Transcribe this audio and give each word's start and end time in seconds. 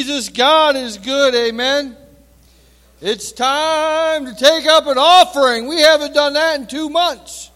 Jesus, 0.00 0.30
God 0.30 0.76
is 0.76 0.96
good, 0.96 1.34
amen. 1.34 1.94
It's 3.02 3.32
time 3.32 4.24
to 4.24 4.34
take 4.34 4.64
up 4.64 4.86
an 4.86 4.96
offering. 4.96 5.68
We 5.68 5.82
haven't 5.82 6.14
done 6.14 6.32
that 6.32 6.58
in 6.58 6.66
two 6.66 6.88
months. 6.88 7.50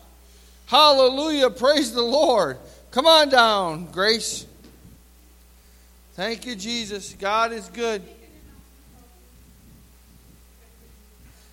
Hallelujah, 0.66 1.48
praise 1.48 1.94
the 1.94 2.02
Lord. 2.02 2.58
Come 2.90 3.06
on 3.06 3.30
down, 3.30 3.86
Grace. 3.92 4.44
Thank 6.16 6.44
you, 6.44 6.54
Jesus. 6.54 7.14
God 7.18 7.50
is 7.50 7.66
good. 7.68 8.02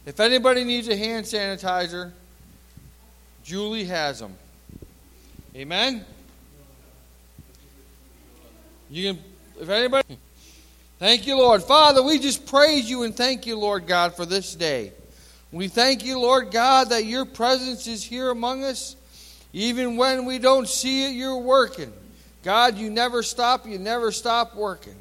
If 0.05 0.20
anybody 0.20 0.66
needs 0.66 0.89
a 0.89 0.98
hand 0.98 1.26
sanitizer, 1.26 2.12
Julie 3.46 3.86
has 3.86 4.20
them. 4.20 4.36
Amen. 5.55 6.04
You 8.89 9.14
can, 9.14 9.23
if 9.58 9.70
anybody. 9.70 10.18
Thank 11.02 11.26
you, 11.26 11.36
Lord. 11.36 11.64
Father, 11.64 12.04
we 12.04 12.20
just 12.20 12.46
praise 12.46 12.88
you 12.88 13.02
and 13.02 13.16
thank 13.16 13.48
you, 13.48 13.58
Lord 13.58 13.88
God, 13.88 14.16
for 14.16 14.23
this 14.23 14.54
day. 14.54 14.92
We 15.52 15.68
thank 15.68 16.05
you, 16.05 16.20
Lord 16.20 16.52
God, 16.52 16.90
that 16.90 17.05
your 17.05 17.26
presence 17.26 17.88
is 17.88 18.04
here 18.04 18.30
among 18.30 18.64
us. 18.64 18.96
Even 19.52 19.98
when 19.98 20.26
we 20.26 20.38
don't 20.38 20.68
see 20.68 21.08
it, 21.08 21.16
you're 21.16 21.40
working. 21.40 21.92
God, 22.44 22.78
you 22.78 22.92
never 22.92 23.23
stop, 23.23 23.66
you 23.66 23.80
never 23.80 24.12
stop 24.12 24.56
working. 24.56 24.94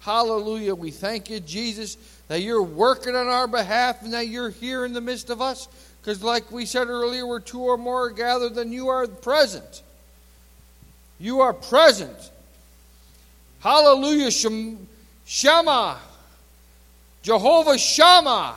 Hallelujah. 0.00 0.74
We 0.74 0.90
thank 0.90 1.30
you, 1.30 1.40
Jesus, 1.40 1.96
that 2.28 2.42
you're 2.42 2.62
working 2.62 3.16
on 3.16 3.28
our 3.28 3.48
behalf 3.48 4.02
and 4.02 4.12
that 4.12 4.28
you're 4.28 4.50
here 4.50 4.84
in 4.84 4.92
the 4.92 5.00
midst 5.00 5.30
of 5.30 5.40
us. 5.40 5.68
Because, 6.02 6.22
like 6.22 6.52
we 6.52 6.66
said 6.66 6.88
earlier, 6.88 7.26
we're 7.26 7.40
two 7.40 7.62
or 7.62 7.78
more 7.78 8.10
gathered 8.10 8.54
than 8.54 8.72
you 8.72 8.88
are 8.88 9.06
present. 9.06 9.82
You 11.18 11.40
are 11.40 11.54
present. 11.54 12.30
Hallelujah. 13.60 14.30
Shema. 15.26 15.96
Jehovah 17.22 17.76
Shammah. 17.76 18.54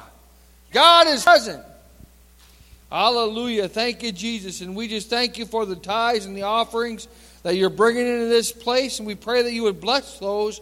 God 0.71 1.07
is 1.07 1.23
present. 1.23 1.65
Hallelujah. 2.91 3.67
Thank 3.67 4.03
you, 4.03 4.11
Jesus. 4.11 4.61
And 4.61 4.76
we 4.76 4.87
just 4.87 5.09
thank 5.09 5.37
you 5.37 5.45
for 5.45 5.65
the 5.65 5.76
tithes 5.76 6.26
and 6.26 6.37
the 6.37 6.43
offerings 6.43 7.07
that 7.43 7.55
you're 7.55 7.70
bringing 7.70 8.07
into 8.07 8.27
this 8.27 8.51
place. 8.51 8.99
And 8.99 9.07
we 9.07 9.15
pray 9.15 9.41
that 9.41 9.51
you 9.51 9.63
would 9.63 9.81
bless 9.81 10.20
those, 10.20 10.61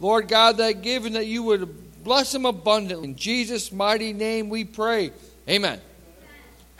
Lord 0.00 0.28
God, 0.28 0.56
that 0.58 0.82
give 0.82 1.04
and 1.04 1.16
that 1.16 1.26
you 1.26 1.42
would 1.42 2.04
bless 2.04 2.32
them 2.32 2.46
abundantly. 2.46 3.08
In 3.08 3.16
Jesus' 3.16 3.72
mighty 3.72 4.12
name 4.12 4.48
we 4.48 4.64
pray. 4.64 5.12
Amen. 5.48 5.80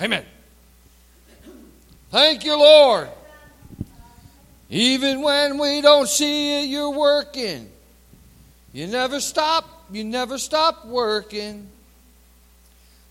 Amen. 0.01 0.25
Thank 2.11 2.45
you, 2.45 2.57
Lord. 2.57 3.09
Even 4.71 5.23
when 5.23 5.59
we 5.59 5.81
don't 5.81 6.09
see 6.09 6.63
it, 6.63 6.69
you're 6.69 6.91
working. 6.91 7.71
You 8.79 8.87
never 8.87 9.19
stop. 9.19 9.87
You 9.91 10.05
never 10.05 10.39
stop 10.39 10.87
working. 10.87 11.69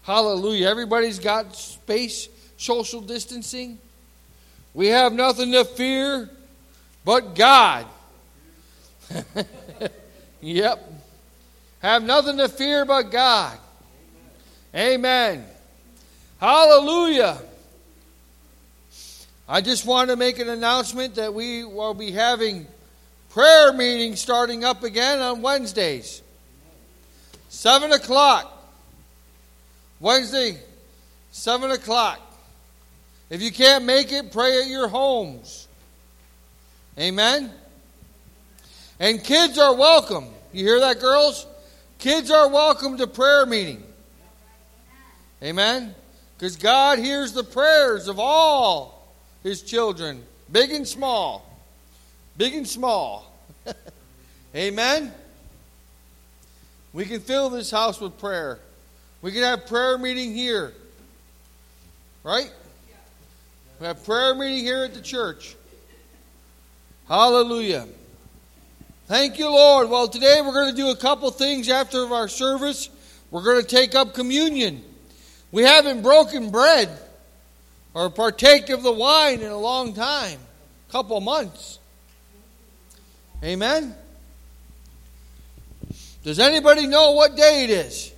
Hallelujah. 0.04 0.66
Everybody's 0.70 1.20
got 1.20 1.54
space, 1.58 2.30
social 2.56 3.02
distancing. 3.02 3.78
We 4.74 4.88
have 4.88 5.12
nothing 5.12 5.52
to 5.52 5.66
fear 5.66 6.30
but 7.04 7.36
God. 7.36 7.86
yep. 10.42 10.90
Have 11.80 12.02
nothing 12.02 12.38
to 12.38 12.48
fear 12.48 12.86
but 12.86 13.12
God. 13.12 13.58
Amen. 14.74 15.44
Hallelujah. 16.40 17.40
I 19.50 19.60
just 19.60 19.86
want 19.86 20.12
to 20.12 20.16
make 20.16 20.40
an 20.40 20.48
announcement 20.48 21.16
that 21.16 21.34
we 21.34 21.66
will 21.66 21.94
be 21.94 22.12
having 22.12 22.68
prayer 23.30 23.74
meeting 23.74 24.16
starting 24.16 24.64
up 24.64 24.84
again 24.84 25.20
on 25.20 25.42
Wednesdays. 25.42 26.22
7 27.50 27.92
o'clock. 27.92 28.54
Wednesday, 30.00 30.58
7 31.32 31.72
o'clock. 31.72 32.20
If 33.30 33.42
you 33.42 33.52
can't 33.52 33.84
make 33.86 34.12
it, 34.12 34.32
pray 34.32 34.62
at 34.62 34.68
your 34.68 34.88
homes. 34.88 35.68
Amen? 37.00 37.52
And 39.00 39.24
kids 39.24 39.58
are 39.58 39.76
welcome. 39.76 40.28
You 40.54 40.66
hear 40.66 40.80
that, 40.80 41.00
girls? 41.00 41.46
Kids 42.00 42.32
are 42.32 42.48
welcome 42.48 42.98
to 42.98 43.08
prayer 43.08 43.46
meeting. 43.46 43.84
Amen? 45.44 45.94
Because 46.38 46.56
God 46.56 47.00
hears 47.00 47.34
the 47.34 47.44
prayers 47.44 48.08
of 48.08 48.20
all 48.20 49.14
His 49.44 49.62
children, 49.62 50.24
big 50.52 50.72
and 50.72 50.88
small. 50.88 51.47
Big 52.38 52.54
and 52.54 52.68
small. 52.68 53.32
Amen? 54.56 55.14
We 56.94 57.06
can 57.06 57.20
fill 57.20 57.50
this 57.50 57.72
house 57.72 58.00
with 58.00 58.18
prayer. 58.20 58.60
We 59.22 59.32
can 59.32 59.44
have 59.44 59.66
prayer 59.68 59.98
meeting 59.98 60.34
here. 60.34 60.74
Right? 62.24 62.52
We 63.80 63.88
have 63.88 64.04
prayer 64.06 64.36
meeting 64.36 64.64
here 64.64 64.84
at 64.84 64.94
the 64.94 65.02
church. 65.02 65.56
Hallelujah. 67.08 67.88
Thank 69.08 69.40
you, 69.40 69.50
Lord. 69.50 69.90
Well, 69.90 70.08
today 70.08 70.42
we're 70.44 70.54
going 70.54 70.72
to 70.72 70.76
do 70.76 70.90
a 70.90 70.96
couple 70.96 71.32
things 71.32 71.70
after 71.70 72.14
our 72.14 72.28
service. 72.28 72.90
We're 73.32 73.44
going 73.44 73.62
to 73.62 73.68
take 73.68 73.96
up 73.96 74.14
communion. 74.14 74.84
We 75.52 75.64
haven't 75.64 76.02
broken 76.02 76.52
bread 76.52 76.90
or 77.94 78.10
partake 78.10 78.70
of 78.70 78.84
the 78.84 78.92
wine 78.92 79.40
in 79.40 79.52
a 79.52 79.58
long 79.58 79.94
time, 79.94 80.40
couple 80.92 81.20
months. 81.22 81.80
Amen. 83.44 83.94
Does 86.24 86.40
anybody 86.40 86.88
know 86.88 87.12
what 87.12 87.36
day 87.36 87.66
it 87.66 87.70
is? 87.70 88.12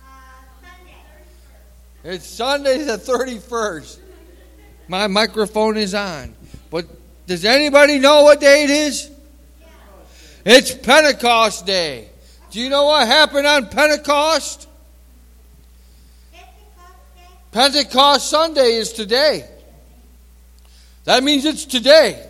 Uh, 0.00 0.04
it's 2.04 2.26
Sunday 2.26 2.84
the 2.84 2.96
31st. 2.96 3.98
My 4.86 5.08
microphone 5.08 5.76
is 5.76 5.92
on. 5.92 6.34
But 6.70 6.86
does 7.26 7.44
anybody 7.44 7.98
know 7.98 8.22
what 8.22 8.40
day 8.40 8.64
it 8.64 8.70
is? 8.70 9.10
It's 10.44 10.72
Pentecost 10.72 11.66
Day. 11.66 12.08
Do 12.50 12.60
you 12.60 12.70
know 12.70 12.84
what 12.84 13.06
happened 13.06 13.46
on 13.46 13.68
Pentecost? 13.68 14.68
Pentecost 17.50 18.30
Sunday 18.30 18.76
is 18.76 18.92
today. 18.92 19.48
That 21.04 21.24
means 21.24 21.44
it's 21.44 21.64
today. 21.64 22.29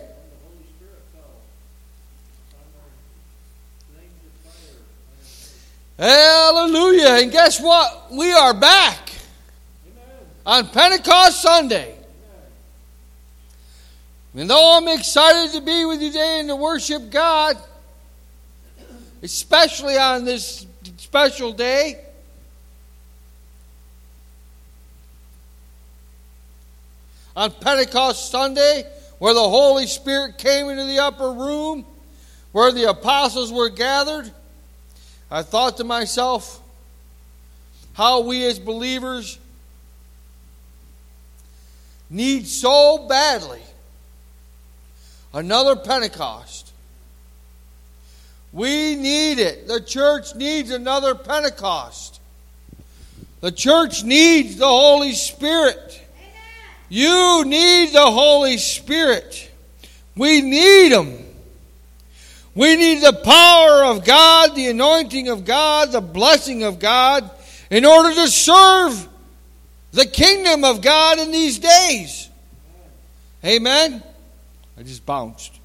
Hallelujah. 6.01 7.21
And 7.21 7.31
guess 7.31 7.61
what? 7.61 8.11
We 8.11 8.31
are 8.31 8.55
back 8.55 9.11
on 10.43 10.67
Pentecost 10.69 11.43
Sunday. 11.43 11.95
And 14.33 14.49
though 14.49 14.77
I'm 14.77 14.87
excited 14.87 15.51
to 15.51 15.61
be 15.61 15.85
with 15.85 16.01
you 16.01 16.09
today 16.09 16.39
and 16.39 16.49
to 16.49 16.55
worship 16.55 17.11
God, 17.11 17.55
especially 19.21 19.95
on 19.95 20.25
this 20.25 20.65
special 20.97 21.53
day, 21.53 22.03
on 27.35 27.51
Pentecost 27.51 28.31
Sunday, 28.31 28.91
where 29.19 29.35
the 29.35 29.39
Holy 29.39 29.85
Spirit 29.85 30.39
came 30.39 30.67
into 30.67 30.85
the 30.85 30.97
upper 30.97 31.31
room, 31.31 31.85
where 32.53 32.71
the 32.71 32.89
apostles 32.89 33.51
were 33.51 33.69
gathered, 33.69 34.31
I 35.31 35.43
thought 35.43 35.77
to 35.77 35.85
myself 35.85 36.61
how 37.93 38.19
we 38.19 38.45
as 38.45 38.59
believers 38.59 39.39
need 42.09 42.45
so 42.45 43.07
badly 43.07 43.61
another 45.33 45.77
Pentecost. 45.77 46.73
We 48.51 48.95
need 48.95 49.39
it. 49.39 49.67
The 49.69 49.79
church 49.79 50.35
needs 50.35 50.69
another 50.71 51.15
Pentecost. 51.15 52.19
The 53.39 53.53
church 53.53 54.03
needs 54.03 54.57
the 54.57 54.67
Holy 54.67 55.13
Spirit. 55.13 56.01
You 56.89 57.45
need 57.45 57.93
the 57.93 58.11
Holy 58.11 58.57
Spirit. 58.57 59.49
We 60.17 60.41
need 60.41 60.91
Him. 60.91 61.30
We 62.53 62.75
need 62.75 63.01
the 63.01 63.13
power 63.13 63.85
of 63.85 64.03
God, 64.03 64.55
the 64.55 64.67
anointing 64.67 65.29
of 65.29 65.45
God, 65.45 65.91
the 65.91 66.01
blessing 66.01 66.63
of 66.63 66.79
God 66.79 67.29
in 67.69 67.85
order 67.85 68.13
to 68.13 68.27
serve 68.27 69.07
the 69.93 70.05
kingdom 70.05 70.63
of 70.63 70.81
God 70.81 71.19
in 71.19 71.31
these 71.31 71.59
days. 71.59 72.29
Amen. 73.43 74.03
I 74.77 74.83
just 74.83 75.05
bounced. 75.05 75.59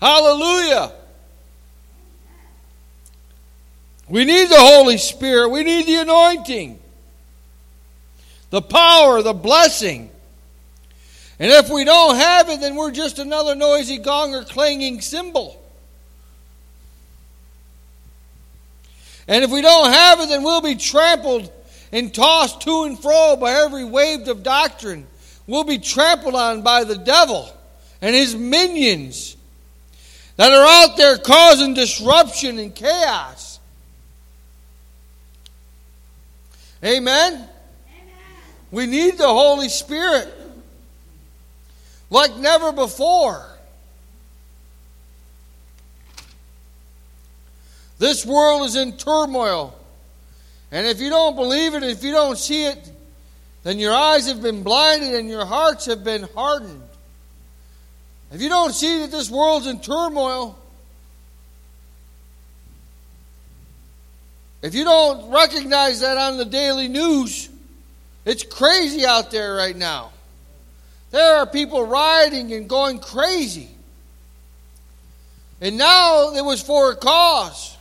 Hallelujah. 0.00 0.92
We 4.08 4.24
need 4.24 4.48
the 4.48 4.58
Holy 4.58 4.96
Spirit. 4.96 5.50
We 5.50 5.64
need 5.64 5.86
the 5.86 5.96
anointing, 5.96 6.78
the 8.50 8.62
power, 8.62 9.22
the 9.22 9.34
blessing. 9.34 10.10
And 11.40 11.52
if 11.52 11.70
we 11.70 11.84
don't 11.84 12.16
have 12.16 12.48
it, 12.48 12.60
then 12.60 12.74
we're 12.74 12.90
just 12.90 13.18
another 13.18 13.54
noisy 13.54 13.98
gong 13.98 14.34
or 14.34 14.42
clanging 14.42 15.00
cymbal. 15.00 15.62
And 19.28 19.44
if 19.44 19.50
we 19.50 19.60
don't 19.60 19.92
have 19.92 20.20
it, 20.20 20.30
then 20.30 20.42
we'll 20.42 20.62
be 20.62 20.74
trampled 20.74 21.52
and 21.92 22.12
tossed 22.12 22.62
to 22.62 22.84
and 22.84 22.98
fro 22.98 23.36
by 23.36 23.52
every 23.52 23.84
wave 23.84 24.26
of 24.26 24.42
doctrine. 24.42 25.06
We'll 25.46 25.64
be 25.64 25.78
trampled 25.78 26.34
on 26.34 26.62
by 26.62 26.84
the 26.84 26.96
devil 26.96 27.48
and 28.02 28.14
his 28.14 28.34
minions 28.34 29.36
that 30.36 30.52
are 30.52 30.66
out 30.66 30.96
there 30.96 31.18
causing 31.18 31.74
disruption 31.74 32.58
and 32.58 32.74
chaos. 32.74 33.58
Amen? 36.82 37.32
Amen? 37.32 37.48
We 38.70 38.86
need 38.86 39.18
the 39.18 39.26
Holy 39.26 39.68
Spirit 39.68 40.37
like 42.10 42.36
never 42.36 42.72
before. 42.72 43.44
This 47.98 48.24
world 48.24 48.66
is 48.66 48.76
in 48.76 48.96
turmoil. 48.96 49.74
And 50.70 50.86
if 50.86 51.00
you 51.00 51.10
don't 51.10 51.34
believe 51.34 51.74
it, 51.74 51.82
if 51.82 52.02
you 52.02 52.12
don't 52.12 52.38
see 52.38 52.66
it, 52.66 52.90
then 53.64 53.78
your 53.78 53.92
eyes 53.92 54.28
have 54.28 54.40
been 54.40 54.62
blinded 54.62 55.14
and 55.14 55.28
your 55.28 55.44
hearts 55.44 55.86
have 55.86 56.04
been 56.04 56.22
hardened. 56.34 56.82
If 58.30 58.42
you 58.42 58.48
don't 58.48 58.74
see 58.74 59.00
that 59.00 59.10
this 59.10 59.30
world's 59.30 59.66
in 59.66 59.80
turmoil, 59.80 60.56
if 64.62 64.74
you 64.74 64.84
don't 64.84 65.30
recognize 65.30 66.00
that 66.00 66.18
on 66.18 66.36
the 66.36 66.44
daily 66.44 66.88
news, 66.88 67.48
it's 68.24 68.42
crazy 68.42 69.06
out 69.06 69.30
there 69.30 69.54
right 69.54 69.76
now. 69.76 70.12
There 71.10 71.36
are 71.36 71.46
people 71.46 71.86
rioting 71.86 72.52
and 72.52 72.68
going 72.68 72.98
crazy. 72.98 73.70
And 75.60 75.76
now 75.78 76.34
it 76.34 76.44
was 76.44 76.62
for 76.62 76.92
a 76.92 76.96
cause. 76.96 77.76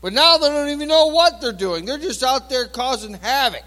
But 0.00 0.12
now 0.12 0.36
they 0.36 0.48
don't 0.48 0.68
even 0.70 0.88
know 0.88 1.06
what 1.06 1.40
they're 1.40 1.52
doing. 1.52 1.84
They're 1.84 1.98
just 1.98 2.22
out 2.22 2.50
there 2.50 2.66
causing 2.66 3.14
havoc. 3.14 3.62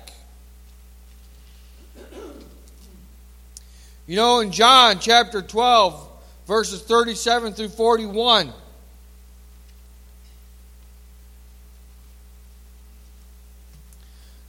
You 4.06 4.18
know, 4.18 4.42
in 4.42 4.52
John 4.52 5.00
chapter 5.00 5.42
12, 5.42 6.10
verses 6.46 6.82
37 6.84 7.54
through 7.54 7.70
41, 7.70 8.52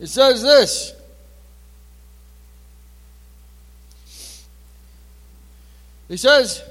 it 0.01 0.09
says 0.09 0.43
this. 0.43 0.96
He 6.09 6.17
says, 6.17 6.63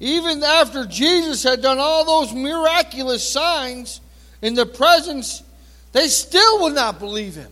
even 0.00 0.42
after 0.42 0.84
Jesus 0.86 1.42
had 1.42 1.62
done 1.62 1.78
all 1.78 2.04
those 2.04 2.34
miraculous 2.34 3.28
signs 3.28 4.00
in 4.42 4.54
the 4.54 4.66
presence, 4.66 5.42
they 5.92 6.08
still 6.08 6.62
would 6.62 6.74
not 6.74 6.98
believe 6.98 7.36
him. 7.36 7.50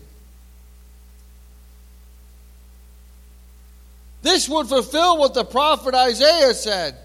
This 4.22 4.48
would 4.48 4.68
fulfill 4.68 5.18
what 5.18 5.34
the 5.34 5.44
prophet 5.44 5.94
Isaiah 5.94 6.54
said 6.54 6.96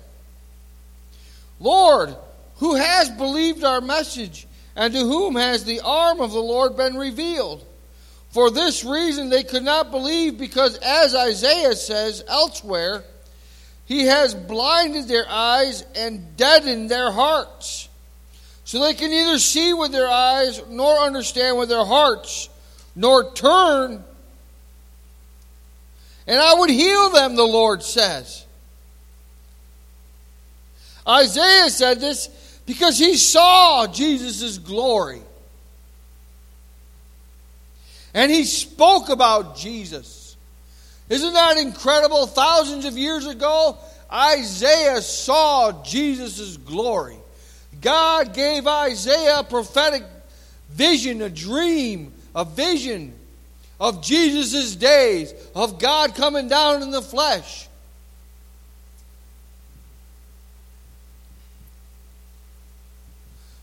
Lord, 1.59 2.15
who 2.57 2.75
has 2.75 3.09
believed 3.09 3.63
our 3.63 3.81
message, 3.81 4.47
and 4.75 4.93
to 4.93 4.99
whom 4.99 5.35
has 5.35 5.63
the 5.63 5.81
arm 5.81 6.21
of 6.21 6.31
the 6.31 6.39
Lord 6.39 6.77
been 6.77 6.95
revealed? 6.95 7.65
For 8.29 8.51
this 8.51 8.83
reason 8.83 9.29
they 9.29 9.43
could 9.43 9.63
not 9.63 9.89
believe, 9.89 10.37
because 10.37 10.77
as 10.77 11.15
Isaiah 11.15 11.75
says 11.75 12.23
elsewhere, 12.27 13.03
he 13.87 14.05
has 14.05 14.35
blinded 14.35 15.07
their 15.07 15.27
eyes 15.27 15.83
and 15.95 16.37
deadened 16.37 16.91
their 16.91 17.11
hearts. 17.11 17.89
So 18.63 18.79
they 18.79 18.93
can 18.93 19.09
neither 19.09 19.39
see 19.39 19.73
with 19.73 19.91
their 19.91 20.09
eyes, 20.09 20.61
nor 20.69 20.97
understand 20.99 21.57
with 21.57 21.69
their 21.69 21.85
hearts, 21.85 22.49
nor 22.95 23.33
turn 23.33 24.03
and 26.27 26.37
I 26.37 26.55
would 26.55 26.69
heal 26.69 27.09
them, 27.09 27.35
the 27.35 27.47
Lord 27.47 27.81
says. 27.81 28.45
Isaiah 31.07 31.69
said 31.69 32.01
this 32.01 32.27
because 32.65 32.99
he 32.99 33.15
saw 33.15 33.87
Jesus' 33.87 34.57
glory. 34.57 35.21
And 38.13 38.29
he 38.29 38.43
spoke 38.43 39.07
about 39.07 39.55
Jesus. 39.55 40.16
Isn't 41.09 41.33
that 41.33 41.57
incredible? 41.57 42.27
Thousands 42.27 42.85
of 42.85 42.97
years 42.97 43.25
ago, 43.25 43.77
Isaiah 44.11 45.01
saw 45.01 45.83
Jesus' 45.83 46.57
glory. 46.57 47.17
God 47.81 48.33
gave 48.33 48.67
Isaiah 48.67 49.39
a 49.39 49.43
prophetic 49.43 50.03
vision, 50.69 51.21
a 51.21 51.29
dream, 51.29 52.13
a 52.35 52.43
vision 52.43 53.13
of 53.79 54.01
Jesus' 54.01 54.75
days, 54.75 55.33
of 55.55 55.79
God 55.79 56.15
coming 56.15 56.47
down 56.47 56.81
in 56.81 56.91
the 56.91 57.01
flesh. 57.01 57.67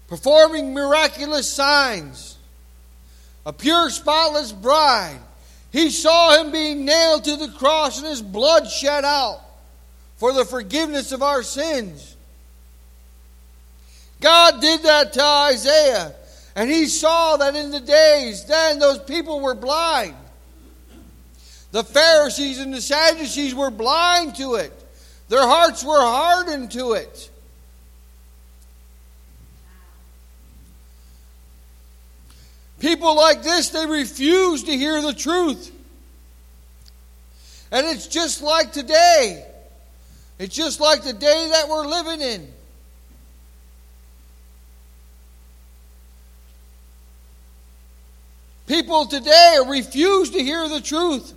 Performing 0.09 0.75
miraculous 0.75 1.51
signs, 1.51 2.37
a 3.45 3.53
pure, 3.53 3.91
spotless 3.91 4.53
bride. 4.53 5.19
He 5.75 5.91
saw 5.91 6.41
him 6.41 6.53
being 6.53 6.85
nailed 6.85 7.25
to 7.25 7.35
the 7.35 7.49
cross 7.49 7.99
and 7.99 8.07
his 8.07 8.23
blood 8.23 8.71
shed 8.71 9.05
out 9.05 9.41
for 10.15 10.33
the 10.33 10.45
forgiveness 10.45 11.11
of 11.11 11.21
our 11.21 11.43
sins. 11.43 12.15
God 14.21 14.61
did 14.61 14.85
that 14.85 15.13
to 15.15 15.21
Isaiah. 15.21 16.15
And 16.55 16.71
he 16.71 16.87
saw 16.87 17.39
that 17.39 17.57
in 17.57 17.73
the 17.73 17.81
days 17.81 18.45
then 18.45 18.79
those 18.79 19.01
people 19.01 19.41
were 19.41 19.57
blind. 19.57 20.15
The 21.73 21.83
Pharisees 21.83 22.61
and 22.61 22.73
the 22.73 22.81
Sadducees 22.81 23.53
were 23.53 23.73
blind 23.73 24.37
to 24.37 24.55
it. 24.55 24.73
Their 25.29 25.45
hearts 25.45 25.83
were 25.83 26.01
hardened 26.01 26.71
to 26.71 26.93
it. 26.93 27.31
People 32.85 33.17
like 33.17 33.43
this, 33.43 33.71
they 33.71 33.87
refuse 33.87 34.65
to 34.65 34.77
hear 34.77 35.01
the 35.01 35.15
truth. 35.15 35.73
And 37.73 37.87
it's 37.87 38.07
just 38.07 38.43
like 38.43 38.75
today. 38.75 39.43
It's 40.39 40.55
just 40.55 40.81
like 40.81 41.03
the 41.03 41.15
day 41.15 41.49
that 41.53 41.71
we're 41.71 41.87
living 41.87 42.21
in. 42.21 42.53
People 48.67 49.07
today 49.07 49.57
refuse 49.67 50.29
to 50.33 50.43
hear 50.43 50.69
the 50.69 50.83
truth. 50.83 51.33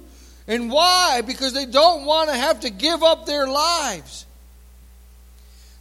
And 0.49 0.69
why? 0.69 1.21
Because 1.25 1.53
they 1.53 1.65
don't 1.65 2.03
want 2.03 2.29
to 2.29 2.35
have 2.35 2.59
to 2.59 2.69
give 2.69 3.03
up 3.03 3.25
their 3.25 3.47
lives. 3.47 4.25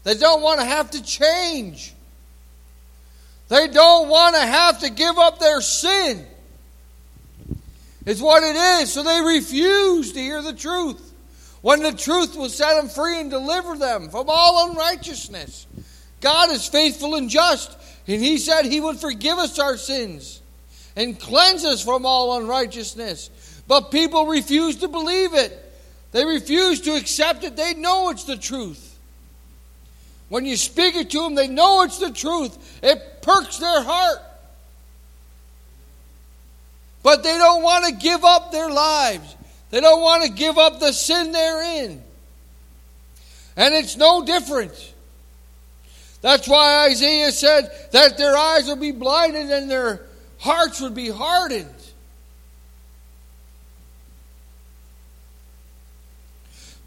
They 0.04 0.14
don't 0.14 0.42
want 0.42 0.60
to 0.60 0.66
have 0.66 0.92
to 0.92 1.02
change. 1.02 1.92
They 3.48 3.68
don't 3.68 4.08
want 4.08 4.34
to 4.34 4.40
have 4.40 4.80
to 4.80 4.90
give 4.90 5.18
up 5.18 5.38
their 5.38 5.60
sin. 5.60 6.26
It's 8.04 8.20
what 8.20 8.42
it 8.42 8.56
is. 8.56 8.92
So 8.92 9.02
they 9.02 9.20
refuse 9.20 10.12
to 10.12 10.20
hear 10.20 10.42
the 10.42 10.52
truth. 10.52 11.02
When 11.62 11.82
the 11.82 11.92
truth 11.92 12.36
will 12.36 12.48
set 12.48 12.76
them 12.76 12.88
free 12.88 13.20
and 13.20 13.30
deliver 13.30 13.76
them 13.76 14.08
from 14.08 14.26
all 14.28 14.70
unrighteousness. 14.70 15.66
God 16.20 16.50
is 16.50 16.66
faithful 16.68 17.16
and 17.16 17.28
just. 17.28 17.76
And 18.06 18.22
He 18.22 18.38
said 18.38 18.64
He 18.64 18.80
would 18.80 18.98
forgive 18.98 19.38
us 19.38 19.58
our 19.58 19.76
sins 19.76 20.40
and 20.94 21.18
cleanse 21.18 21.64
us 21.64 21.84
from 21.84 22.06
all 22.06 22.38
unrighteousness. 22.40 23.30
But 23.68 23.90
people 23.90 24.26
refuse 24.26 24.76
to 24.76 24.88
believe 24.88 25.34
it. 25.34 25.62
They 26.12 26.24
refuse 26.24 26.80
to 26.82 26.94
accept 26.94 27.44
it. 27.44 27.56
They 27.56 27.74
know 27.74 28.10
it's 28.10 28.24
the 28.24 28.36
truth. 28.36 28.95
When 30.28 30.44
you 30.44 30.56
speak 30.56 30.96
it 30.96 31.10
to 31.10 31.22
them, 31.22 31.34
they 31.34 31.48
know 31.48 31.82
it's 31.82 31.98
the 31.98 32.10
truth. 32.10 32.80
It 32.82 33.22
perks 33.22 33.58
their 33.58 33.82
heart. 33.82 34.18
But 37.02 37.22
they 37.22 37.38
don't 37.38 37.62
want 37.62 37.86
to 37.86 37.92
give 37.92 38.24
up 38.24 38.50
their 38.50 38.68
lives. 38.68 39.36
They 39.70 39.80
don't 39.80 40.02
want 40.02 40.24
to 40.24 40.30
give 40.30 40.58
up 40.58 40.80
the 40.80 40.92
sin 40.92 41.30
they're 41.30 41.84
in. 41.84 42.02
And 43.56 43.74
it's 43.74 43.96
no 43.96 44.24
different. 44.24 44.94
That's 46.20 46.48
why 46.48 46.88
Isaiah 46.90 47.30
said 47.30 47.70
that 47.92 48.18
their 48.18 48.36
eyes 48.36 48.66
will 48.66 48.76
be 48.76 48.90
blinded 48.90 49.50
and 49.50 49.70
their 49.70 50.02
hearts 50.38 50.80
would 50.80 50.94
be 50.94 51.08
hardened. 51.08 51.70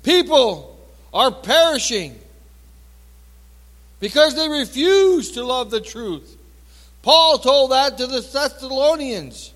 People 0.03 0.77
are 1.13 1.31
perishing 1.31 2.19
because 4.00 4.36
they 4.36 4.48
refuse 4.48 5.32
to 5.32 5.44
love 5.44 5.72
the 5.72 5.82
truth. 5.82 6.38
Paul 7.01 7.39
told 7.39 7.72
that 7.72 7.98
to 7.98 8.08
the 8.08 8.22
Thessalonians. 8.22 9.53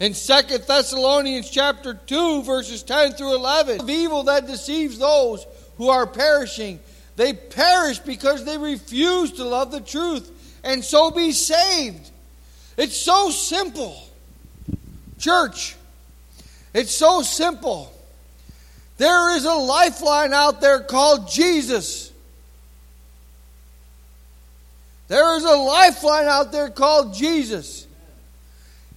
In 0.00 0.12
2 0.12 0.58
Thessalonians 0.58 1.50
chapter 1.50 1.94
2 1.94 2.42
verses 2.44 2.82
10 2.82 3.12
through 3.12 3.34
11, 3.34 3.80
of 3.80 3.90
evil 3.90 4.22
that 4.24 4.46
deceives 4.46 4.98
those 4.98 5.44
who 5.76 5.88
are 5.88 6.06
perishing. 6.06 6.78
They 7.16 7.32
perish 7.32 7.98
because 7.98 8.44
they 8.44 8.58
refuse 8.58 9.32
to 9.32 9.44
love 9.44 9.72
the 9.72 9.80
truth 9.80 10.30
and 10.62 10.84
so 10.84 11.10
be 11.10 11.32
saved. 11.32 12.10
It's 12.76 12.96
so 12.96 13.30
simple. 13.30 14.00
Church, 15.18 15.74
it's 16.72 16.94
so 16.94 17.22
simple. 17.22 17.92
There 18.98 19.36
is 19.36 19.44
a 19.44 19.54
lifeline 19.54 20.32
out 20.32 20.60
there 20.60 20.80
called 20.80 21.28
Jesus. 21.28 22.07
There 25.08 25.36
is 25.36 25.44
a 25.44 25.56
lifeline 25.56 26.26
out 26.26 26.52
there 26.52 26.68
called 26.68 27.14
Jesus. 27.14 27.86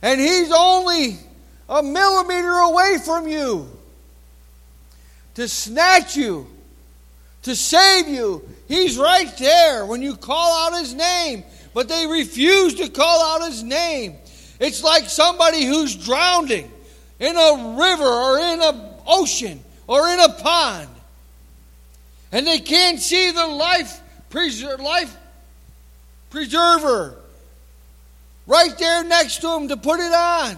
And 0.01 0.19
He's 0.19 0.51
only 0.51 1.17
a 1.69 1.81
millimeter 1.81 2.51
away 2.51 2.97
from 3.03 3.27
you 3.27 3.69
to 5.35 5.47
snatch 5.47 6.17
you, 6.17 6.47
to 7.43 7.55
save 7.55 8.09
you. 8.09 8.47
He's 8.67 8.97
right 8.97 9.35
there 9.37 9.85
when 9.85 10.01
you 10.01 10.15
call 10.17 10.67
out 10.67 10.79
His 10.79 10.93
name, 10.93 11.43
but 11.73 11.87
they 11.87 12.05
refuse 12.07 12.75
to 12.75 12.89
call 12.89 13.23
out 13.23 13.49
His 13.49 13.63
name. 13.63 14.17
It's 14.59 14.83
like 14.83 15.05
somebody 15.05 15.63
who's 15.63 15.95
drowning 15.95 16.69
in 17.19 17.35
a 17.35 17.75
river 17.79 18.03
or 18.03 18.37
in 18.37 18.61
an 18.61 18.81
ocean 19.07 19.63
or 19.87 20.09
in 20.09 20.19
a 20.19 20.29
pond, 20.29 20.89
and 22.31 22.45
they 22.45 22.59
can't 22.59 22.99
see 22.99 23.31
the 23.31 23.47
life, 23.47 24.01
life 24.79 25.17
preserver 26.31 27.17
right 28.47 28.75
there 28.79 29.03
next 29.03 29.41
to 29.41 29.55
him 29.55 29.67
to 29.67 29.77
put 29.77 29.99
it 29.99 30.13
on. 30.13 30.57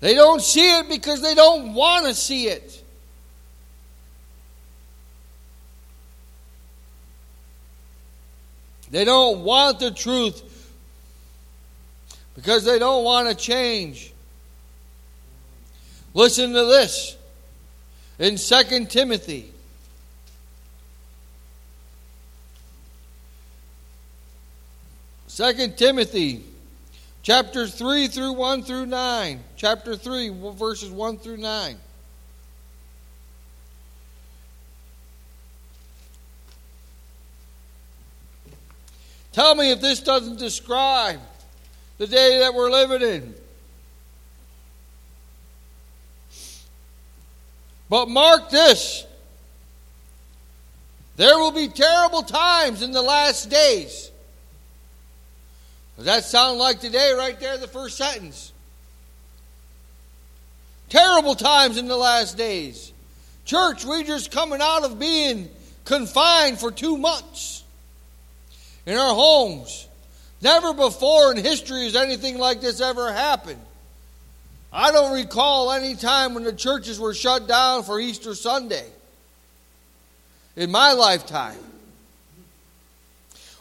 They 0.00 0.14
don't 0.14 0.40
see 0.40 0.78
it 0.78 0.88
because 0.88 1.20
they 1.20 1.34
don't 1.34 1.74
want 1.74 2.06
to 2.06 2.14
see 2.14 2.46
it. 2.46 2.82
They 8.90 9.04
don't 9.04 9.44
want 9.44 9.78
the 9.78 9.90
truth 9.90 10.42
because 12.34 12.64
they 12.64 12.78
don't 12.78 13.04
want 13.04 13.28
to 13.28 13.34
change. 13.34 14.12
Listen 16.14 16.52
to 16.54 16.64
this 16.64 17.16
in 18.20 18.36
2 18.36 18.84
Timothy. 18.84 19.50
Second 25.26 25.78
Timothy 25.78 26.44
chapter 27.22 27.66
3 27.66 28.08
through 28.08 28.34
1 28.34 28.62
through 28.62 28.86
9. 28.86 29.40
Chapter 29.56 29.96
3, 29.96 30.28
verses 30.52 30.90
1 30.90 31.16
through 31.16 31.38
9. 31.38 31.76
Tell 39.32 39.54
me 39.54 39.70
if 39.70 39.80
this 39.80 40.00
doesn't 40.00 40.38
describe 40.38 41.20
the 41.96 42.06
day 42.06 42.40
that 42.40 42.52
we're 42.52 42.70
living 42.70 43.00
in. 43.00 43.34
But 47.90 48.08
mark 48.08 48.48
this 48.48 49.04
there 51.16 51.36
will 51.36 51.52
be 51.52 51.68
terrible 51.68 52.22
times 52.22 52.80
in 52.80 52.92
the 52.92 53.02
last 53.02 53.50
days. 53.50 54.10
Does 55.96 56.06
that 56.06 56.24
sound 56.24 56.58
like 56.58 56.80
today, 56.80 57.12
right 57.12 57.38
there, 57.38 57.58
the 57.58 57.68
first 57.68 57.98
sentence? 57.98 58.54
Terrible 60.88 61.34
times 61.34 61.76
in 61.76 61.88
the 61.88 61.96
last 61.96 62.38
days. 62.38 62.90
Church, 63.44 63.84
we're 63.84 64.02
just 64.02 64.30
coming 64.30 64.60
out 64.62 64.84
of 64.84 64.98
being 64.98 65.50
confined 65.84 66.58
for 66.58 66.70
two 66.72 66.96
months 66.96 67.64
in 68.86 68.96
our 68.96 69.14
homes. 69.14 69.88
Never 70.40 70.72
before 70.72 71.32
in 71.32 71.36
history 71.36 71.84
has 71.84 71.96
anything 71.96 72.38
like 72.38 72.62
this 72.62 72.80
ever 72.80 73.12
happened. 73.12 73.60
I 74.72 74.92
don't 74.92 75.12
recall 75.12 75.72
any 75.72 75.94
time 75.94 76.34
when 76.34 76.44
the 76.44 76.52
churches 76.52 77.00
were 77.00 77.14
shut 77.14 77.48
down 77.48 77.82
for 77.82 77.98
Easter 77.98 78.34
Sunday 78.34 78.86
in 80.56 80.70
my 80.70 80.92
lifetime. 80.92 81.58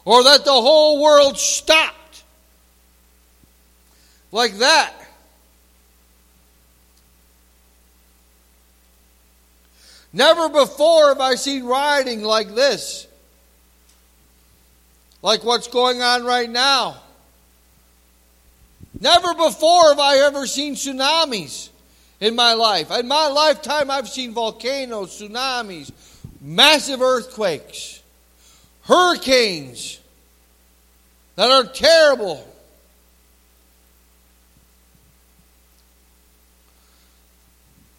Or 0.06 0.24
that 0.24 0.46
the 0.46 0.52
whole 0.52 1.02
world 1.02 1.38
stopped 1.38 2.24
like 4.32 4.58
that. 4.60 4.94
Never 10.12 10.50
before 10.50 11.10
have 11.10 11.20
I 11.20 11.36
seen 11.36 11.66
rioting 11.66 12.24
like 12.24 12.56
this 12.56 13.08
like 15.22 15.44
what's 15.44 15.68
going 15.68 16.02
on 16.02 16.24
right 16.24 16.50
now. 16.50 16.98
Never 18.98 19.34
before 19.34 19.90
have 19.90 20.00
I 20.00 20.18
ever 20.20 20.48
seen 20.48 20.76
tsunamis 20.76 21.70
in 22.20 22.36
my 22.36 22.54
life. 22.54 22.92
In 22.92 23.08
my 23.08 23.28
lifetime, 23.28 23.92
I've 23.92 24.10
seen 24.10 24.34
volcanoes, 24.34 25.20
tsunamis, 25.20 25.92
massive 26.42 27.02
earthquakes, 27.02 28.02
hurricanes 28.84 30.00
that 31.36 31.50
are 31.50 31.66
terrible. 31.66 32.46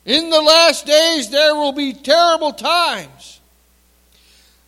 In 0.04 0.30
the 0.30 0.40
last 0.40 0.86
days, 0.86 1.30
there 1.30 1.54
will 1.54 1.72
be 1.72 1.92
terrible 1.92 2.52
times. 2.52 3.40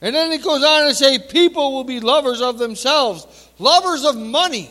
And 0.00 0.14
then 0.14 0.32
it 0.32 0.42
goes 0.42 0.62
on 0.64 0.88
to 0.88 0.94
say, 0.94 1.18
people 1.18 1.72
will 1.72 1.84
be 1.84 2.00
lovers 2.00 2.40
of 2.40 2.58
themselves, 2.58 3.26
lovers 3.58 4.04
of 4.04 4.16
money, 4.16 4.70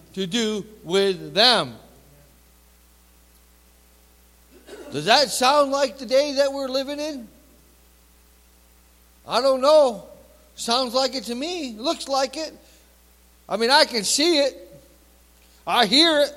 to 0.13 0.27
do 0.27 0.65
with 0.83 1.33
them. 1.33 1.75
Does 4.91 5.05
that 5.05 5.29
sound 5.29 5.71
like 5.71 5.97
the 5.97 6.05
day 6.05 6.33
that 6.35 6.51
we're 6.51 6.67
living 6.67 6.99
in? 6.99 7.27
I 9.27 9.41
don't 9.41 9.61
know. 9.61 10.03
Sounds 10.55 10.93
like 10.93 11.15
it 11.15 11.23
to 11.25 11.35
me. 11.35 11.75
Looks 11.77 12.07
like 12.07 12.35
it. 12.35 12.53
I 13.47 13.57
mean, 13.57 13.71
I 13.71 13.85
can 13.85 14.03
see 14.03 14.39
it. 14.39 14.81
I 15.65 15.85
hear 15.85 16.21
it. 16.21 16.33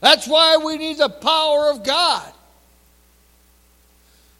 That's 0.00 0.26
why 0.26 0.58
we 0.58 0.78
need 0.78 0.98
the 0.98 1.08
power 1.08 1.70
of 1.70 1.84
God. 1.84 2.32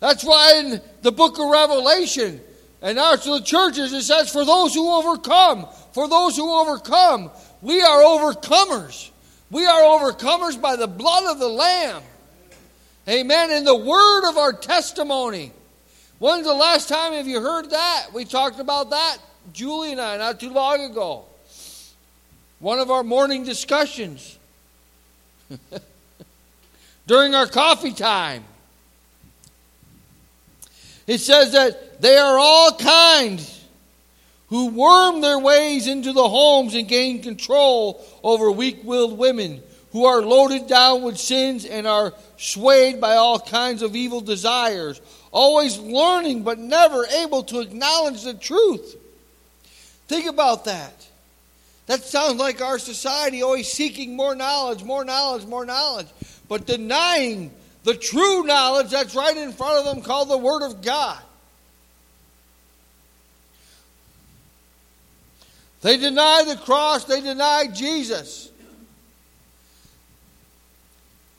That's 0.00 0.24
why 0.24 0.62
in 0.64 0.80
the 1.02 1.10
book 1.10 1.38
of 1.38 1.48
Revelation 1.48 2.40
and 2.80 2.96
now 2.96 3.16
to 3.16 3.30
the 3.30 3.40
churches 3.40 3.92
it 3.92 4.02
says, 4.02 4.30
For 4.30 4.44
those 4.44 4.74
who 4.74 4.90
overcome, 4.90 5.66
for 5.92 6.08
those 6.08 6.36
who 6.36 6.52
overcome, 6.52 7.30
we 7.60 7.82
are 7.82 8.02
overcomers. 8.02 9.10
We 9.50 9.66
are 9.66 9.82
overcomers 9.82 10.60
by 10.60 10.76
the 10.76 10.86
blood 10.86 11.30
of 11.30 11.38
the 11.38 11.48
Lamb. 11.48 12.02
Amen. 13.08 13.50
In 13.50 13.64
the 13.64 13.74
word 13.74 14.28
of 14.28 14.36
our 14.36 14.52
testimony. 14.52 15.52
When's 16.18 16.46
the 16.46 16.54
last 16.54 16.88
time 16.88 17.12
have 17.14 17.26
you 17.26 17.40
heard 17.40 17.70
that? 17.70 18.08
We 18.12 18.24
talked 18.24 18.60
about 18.60 18.90
that, 18.90 19.18
Julie 19.52 19.92
and 19.92 20.00
I, 20.00 20.16
not 20.16 20.40
too 20.40 20.50
long 20.50 20.90
ago. 20.90 21.24
One 22.58 22.78
of 22.80 22.90
our 22.90 23.04
morning 23.04 23.44
discussions. 23.44 24.36
During 27.06 27.34
our 27.34 27.46
coffee 27.46 27.92
time. 27.92 28.44
It 31.06 31.18
says 31.18 31.52
that 31.52 31.87
they 32.00 32.16
are 32.16 32.38
all 32.38 32.72
kind 32.76 33.44
who 34.48 34.68
worm 34.68 35.20
their 35.20 35.38
ways 35.38 35.86
into 35.86 36.12
the 36.12 36.28
homes 36.28 36.74
and 36.74 36.88
gain 36.88 37.22
control 37.22 38.04
over 38.22 38.50
weak 38.50 38.82
willed 38.82 39.18
women 39.18 39.62
who 39.92 40.04
are 40.04 40.22
loaded 40.22 40.66
down 40.66 41.02
with 41.02 41.18
sins 41.18 41.64
and 41.64 41.86
are 41.86 42.14
swayed 42.36 43.00
by 43.00 43.14
all 43.16 43.38
kinds 43.38 43.82
of 43.82 43.96
evil 43.96 44.20
desires, 44.20 45.00
always 45.32 45.78
learning 45.78 46.42
but 46.42 46.58
never 46.58 47.04
able 47.06 47.42
to 47.42 47.60
acknowledge 47.60 48.22
the 48.22 48.34
truth. 48.34 48.96
Think 50.06 50.26
about 50.26 50.64
that. 50.66 51.06
That 51.86 52.02
sounds 52.04 52.38
like 52.38 52.60
our 52.60 52.78
society 52.78 53.42
always 53.42 53.70
seeking 53.70 54.14
more 54.14 54.34
knowledge, 54.34 54.84
more 54.84 55.04
knowledge, 55.04 55.46
more 55.46 55.64
knowledge, 55.64 56.08
but 56.46 56.66
denying 56.66 57.50
the 57.84 57.94
true 57.94 58.44
knowledge 58.44 58.90
that's 58.90 59.14
right 59.14 59.36
in 59.36 59.52
front 59.52 59.78
of 59.78 59.84
them 59.86 60.02
called 60.02 60.28
the 60.28 60.36
Word 60.36 60.62
of 60.62 60.82
God. 60.82 61.18
They 65.80 65.96
deny 65.96 66.44
the 66.46 66.56
cross, 66.56 67.04
they 67.04 67.20
deny 67.20 67.66
Jesus. 67.72 68.50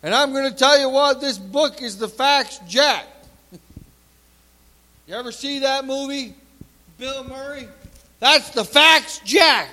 And 0.01 0.15
I'm 0.15 0.31
going 0.31 0.49
to 0.49 0.55
tell 0.55 0.79
you 0.79 0.89
what, 0.89 1.19
this 1.19 1.37
book 1.37 1.81
is 1.81 1.97
the 1.97 2.07
facts 2.07 2.59
jack. 2.67 3.05
you 5.07 5.15
ever 5.15 5.31
see 5.31 5.59
that 5.59 5.85
movie, 5.85 6.33
Bill 6.97 7.25
Murray? 7.25 7.67
That's 8.19 8.51
the 8.51 8.63
facts 8.63 9.19
jack. 9.25 9.69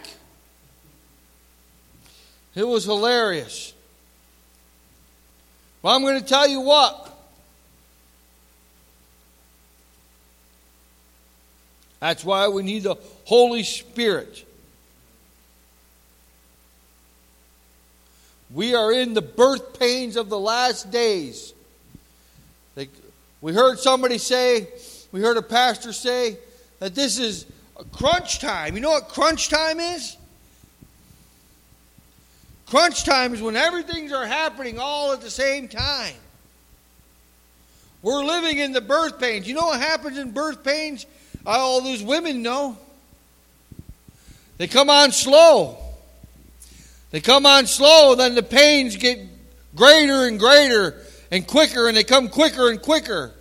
It 2.57 2.67
was 2.67 2.85
hilarious. 2.85 3.73
Well, 5.83 5.95
I'm 5.95 6.03
going 6.03 6.21
to 6.21 6.27
tell 6.27 6.49
you 6.49 6.61
what. 6.63 7.13
That's 12.01 12.25
why 12.25 12.49
we 12.49 12.63
need 12.63 12.85
the 12.85 12.97
Holy 13.25 13.63
Spirit. 13.63 14.46
We 18.51 18.75
are 18.75 18.93
in 18.93 19.15
the 19.15 19.23
birth 19.23 19.79
pains 19.79 20.17
of 20.17 20.29
the 20.29 20.39
last 20.39 20.91
days. 20.91 21.53
They, 22.75 22.89
we 23.41 23.53
heard 23.53 23.79
somebody 23.79 24.19
say, 24.19 24.69
we 25.13 25.21
heard 25.21 25.37
a 25.37 25.43
pastor 25.43 25.93
say 25.93 26.39
that 26.79 26.95
this 26.95 27.19
is 27.19 27.47
crunch 27.93 28.39
time. 28.39 28.75
You 28.75 28.81
know 28.81 28.91
what 28.91 29.09
crunch 29.09 29.49
time 29.49 29.81
is? 29.81 30.17
Crunch 32.67 33.05
time 33.05 33.33
is 33.35 33.41
when 33.41 33.57
everything's 33.57 34.13
are 34.13 34.27
happening 34.27 34.79
all 34.79 35.13
at 35.13 35.21
the 35.21 35.31
same 35.31 35.69
time. 35.69 36.15
We're 38.03 38.25
living 38.25 38.59
in 38.59 38.73
the 38.73 38.81
birth 38.81 39.19
pains. 39.19 39.49
You 39.49 39.55
know 39.55 39.67
what 39.67 39.81
happens 39.81 40.19
in 40.19 40.33
birth 40.33 40.63
pains? 40.63 41.07
All 41.45 41.81
those 41.81 42.03
women 42.03 42.43
know. 42.43 42.77
They 44.59 44.67
come 44.67 44.91
on 44.91 45.13
slow. 45.13 45.79
They 47.11 47.21
come 47.21 47.47
on 47.47 47.67
slow, 47.67 48.15
then 48.15 48.35
the 48.35 48.43
pains 48.43 48.97
get 48.97 49.21
greater 49.75 50.27
and 50.27 50.39
greater 50.39 51.01
and 51.31 51.47
quicker, 51.47 51.89
and 51.89 51.97
they 51.97 52.05
come 52.05 52.29
quicker 52.29 52.71
and 52.71 52.81
quicker. 52.81 53.33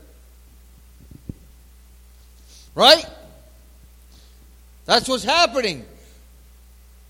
Right? 2.74 3.06
That's 4.86 5.08
what's 5.08 5.24
happening. 5.24 5.86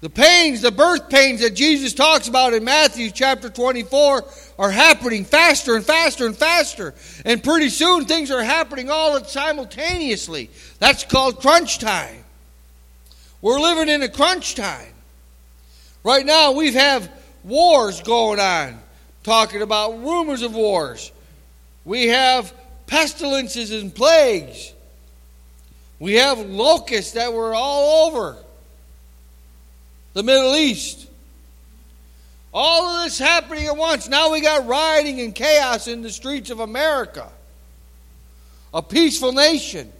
The 0.01 0.09
pains, 0.09 0.61
the 0.61 0.71
birth 0.71 1.09
pains 1.09 1.41
that 1.41 1.55
Jesus 1.55 1.93
talks 1.93 2.27
about 2.27 2.53
in 2.53 2.63
Matthew 2.63 3.09
chapter 3.09 3.49
24 3.49 4.25
are 4.59 4.69
happening 4.71 5.25
faster 5.25 5.75
and 5.75 5.83
faster 5.83 6.27
and 6.27 6.37
faster. 6.37 6.93
And 7.25 7.43
pretty 7.43 7.69
soon 7.69 8.05
things 8.05 8.29
are 8.29 8.43
happening 8.43 8.91
all 8.91 9.23
simultaneously. 9.23 10.51
That's 10.79 11.03
called 11.03 11.39
crunch 11.39 11.79
time. 11.79 12.23
We're 13.41 13.59
living 13.59 13.89
in 13.89 14.03
a 14.03 14.09
crunch 14.09 14.55
time. 14.55 14.94
Right 16.05 16.23
now, 16.23 16.51
we 16.51 16.71
have 16.73 17.11
wars 17.43 17.99
going 18.01 18.39
on, 18.39 18.79
talking 19.23 19.63
about 19.63 20.03
rumors 20.03 20.43
of 20.43 20.53
wars. 20.53 21.11
We 21.83 22.09
have 22.09 22.53
pestilences 22.85 23.71
and 23.71 23.93
plagues. 23.93 24.71
We 25.97 26.13
have 26.13 26.37
locusts 26.37 27.13
that 27.13 27.33
were 27.33 27.55
all 27.55 28.07
over 28.07 28.37
the 30.13 30.21
Middle 30.21 30.55
East. 30.55 31.07
All 32.53 32.85
of 32.85 33.05
this 33.05 33.17
happening 33.17 33.65
at 33.65 33.75
once. 33.75 34.07
Now 34.07 34.31
we 34.31 34.41
got 34.41 34.67
rioting 34.67 35.21
and 35.21 35.33
chaos 35.33 35.87
in 35.87 36.03
the 36.03 36.11
streets 36.11 36.51
of 36.51 36.59
America, 36.59 37.27
a 38.75 38.83
peaceful 38.83 39.31
nation. 39.31 39.91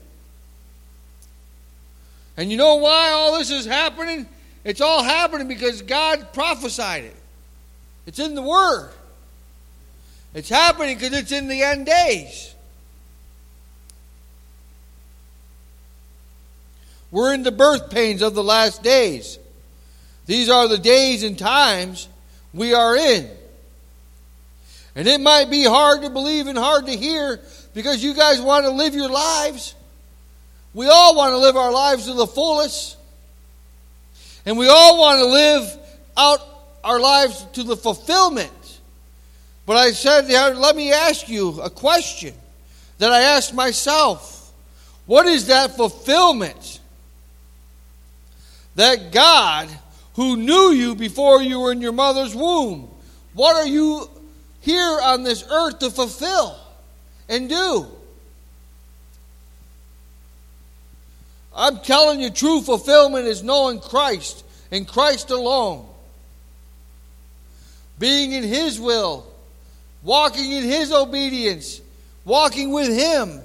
And 2.38 2.52
you 2.52 2.58
know 2.58 2.76
why 2.76 3.10
all 3.10 3.40
this 3.40 3.50
is 3.50 3.66
happening? 3.66 4.28
It's 4.66 4.82
all 4.82 5.04
happening 5.04 5.48
because 5.48 5.84
God 5.84 6.34
prophesied 6.34 7.06
it. 7.06 7.16
It's 8.08 8.20
in 8.20 8.34
the 8.34 8.42
Word. 8.42 8.92
It's 10.34 10.50
happening 10.50 10.98
because 10.98 11.14
it's 11.14 11.32
in 11.32 11.48
the 11.48 11.62
end 11.62 11.86
days. 11.86 12.54
We're 17.12 17.34
in 17.34 17.44
the 17.44 17.52
birth 17.52 17.92
pains 17.92 18.22
of 18.24 18.34
the 18.34 18.44
last 18.44 18.84
days. 18.84 19.40
These 20.26 20.50
are 20.50 20.68
the 20.68 20.80
days 20.80 21.24
and 21.24 21.38
times 21.38 22.10
we 22.54 22.74
are 22.74 22.98
in. 22.98 23.30
And 24.96 25.08
it 25.08 25.22
might 25.22 25.50
be 25.52 25.64
hard 25.64 26.02
to 26.02 26.10
believe 26.10 26.48
and 26.48 26.58
hard 26.58 26.88
to 26.88 26.98
hear 26.98 27.40
because 27.76 28.04
you 28.04 28.16
guys 28.16 28.42
want 28.42 28.66
to 28.66 28.72
live 28.72 28.96
your 28.96 29.10
lives. 29.10 29.76
We 30.74 30.88
all 30.88 31.16
want 31.16 31.34
to 31.34 31.38
live 31.38 31.56
our 31.56 31.72
lives 31.72 32.08
to 32.08 32.14
the 32.14 32.28
fullest. 32.28 32.98
And 34.46 34.58
we 34.58 34.68
all 34.68 35.00
want 35.00 35.20
to 35.20 35.26
live 35.26 35.78
out 36.16 36.40
our 36.84 37.00
lives 37.00 37.46
to 37.54 37.64
the 37.64 37.76
fulfillment. 37.76 38.52
But 39.66 39.78
I 39.78 39.92
said, 39.92 40.28
let 40.56 40.76
me 40.76 40.94
ask 40.94 41.28
you 41.28 41.60
a 41.62 41.70
question 41.70 42.34
that 43.00 43.12
I 43.12 43.22
asked 43.22 43.54
myself. 43.54 44.54
What 45.08 45.26
is 45.26 45.48
that 45.48 45.76
fulfillment? 45.76 46.80
That 48.76 49.12
God, 49.12 49.70
who 50.14 50.38
knew 50.38 50.72
you 50.72 50.96
before 50.96 51.42
you 51.42 51.60
were 51.62 51.72
in 51.72 51.82
your 51.82 51.92
mother's 51.92 52.36
womb, 52.36 52.90
what 53.34 53.56
are 53.56 53.68
you 53.68 54.10
here 54.62 55.00
on 55.02 55.24
this 55.24 55.44
earth 55.50 55.80
to 55.80 55.90
fulfill 55.90 56.56
and 57.28 57.50
do? 57.50 57.88
I'm 61.56 61.80
telling 61.80 62.20
you, 62.20 62.30
true 62.30 62.62
fulfillment 62.62 63.28
is 63.28 63.42
knowing 63.42 63.80
Christ 63.80 64.44
and 64.72 64.86
Christ 64.86 65.32
alone. 65.32 65.88
Being 67.98 68.34
in 68.34 68.44
His 68.44 68.80
will, 68.80 69.26
walking 70.04 70.52
in 70.52 70.64
His 70.64 70.92
obedience, 70.92 71.80
walking 72.26 72.74
with 72.74 72.90
Him. 72.90 73.40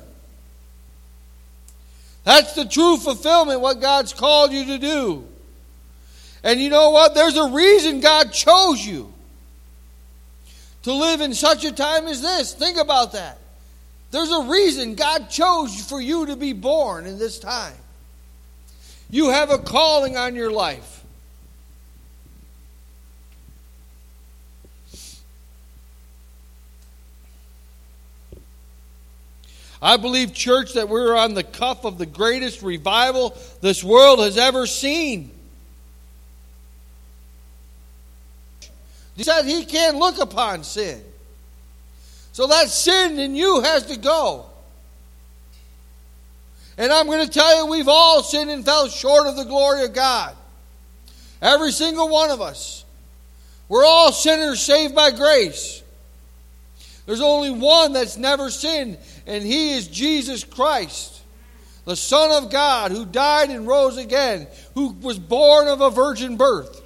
That's 2.25 2.55
the 2.55 2.65
true 2.65 2.97
fulfillment, 2.97 3.61
what 3.61 3.81
God's 3.81 4.13
called 4.13 4.53
you 4.53 4.65
to 4.67 4.79
do. 4.79 5.25
And 6.43 6.61
you 6.61 6.69
know 6.69 6.91
what? 6.91 7.15
There's 7.15 7.37
a 7.37 7.51
reason 7.51 8.01
God 8.01 8.33
chose 8.33 8.85
you 8.85 9.13
to 10.83 10.93
live 10.93 11.21
in 11.21 11.33
such 11.33 11.65
a 11.65 11.73
time 11.73 12.09
as 12.09 12.23
this. 12.23 12.55
Think 12.55 12.79
about 12.79 13.13
that. 13.13 13.39
There's 14.11 14.31
a 14.31 14.43
reason 14.45 14.97
God 14.97 15.31
chose 15.31 15.81
for 15.85 16.01
you 16.01 16.27
to 16.27 16.37
be 16.37 16.53
born 16.53 17.07
in 17.07 17.19
this 17.19 17.39
time. 17.39 17.75
You 19.11 19.31
have 19.31 19.51
a 19.51 19.59
calling 19.59 20.17
on 20.17 20.35
your 20.35 20.51
life. 20.51 21.05
I 29.83 29.97
believe, 29.97 30.35
church, 30.35 30.75
that 30.75 30.89
we're 30.89 31.17
on 31.17 31.35
the 31.35 31.43
cuff 31.43 31.85
of 31.85 31.97
the 31.97 32.05
greatest 32.05 32.63
revival 32.63 33.37
this 33.63 33.83
world 33.83 34.19
has 34.19 34.37
ever 34.37 34.67
seen. 34.67 35.31
He 39.17 39.23
said 39.23 39.45
he 39.45 39.65
can't 39.65 39.97
look 39.97 40.19
upon 40.19 40.65
sin. 40.65 41.03
So 42.33 42.47
that 42.47 42.69
sin 42.69 43.19
in 43.19 43.35
you 43.35 43.63
has 43.63 43.87
to 43.87 43.99
go. 43.99 44.50
And 46.79 46.93
I'm 46.93 47.07
going 47.07 47.27
to 47.27 47.33
tell 47.33 47.57
you, 47.59 47.71
we've 47.71 47.89
all 47.89 48.23
sinned 48.23 48.51
and 48.51 48.65
fell 48.65 48.89
short 48.89 49.27
of 49.27 49.37
the 49.37 49.45
glory 49.45 49.85
of 49.85 49.93
God. 49.93 50.35
Every 51.43 51.73
single 51.73 52.09
one 52.09 52.31
of 52.31 52.41
us. 52.41 52.85
We're 53.69 53.85
all 53.85 54.13
sinners 54.13 54.61
saved 54.61 54.95
by 54.95 55.11
grace. 55.11 55.83
There's 57.07 57.21
only 57.21 57.51
one 57.51 57.93
that's 57.93 58.17
never 58.17 58.51
sinned, 58.51 58.99
and 59.27 59.45
he 59.45 59.73
is 59.73 59.89
Jesus 59.89 60.45
Christ, 60.45 61.23
the 61.85 61.97
Son 61.97 62.43
of 62.43 62.51
God, 62.51 62.93
who 62.93 63.05
died 63.05 63.51
and 63.51 63.67
rose 63.67 63.97
again, 63.97 64.47
who 64.75 64.91
was 65.01 65.19
born 65.19 65.69
of 65.69 65.81
a 65.81 65.91
virgin 65.91 66.37
birth. 66.37 66.80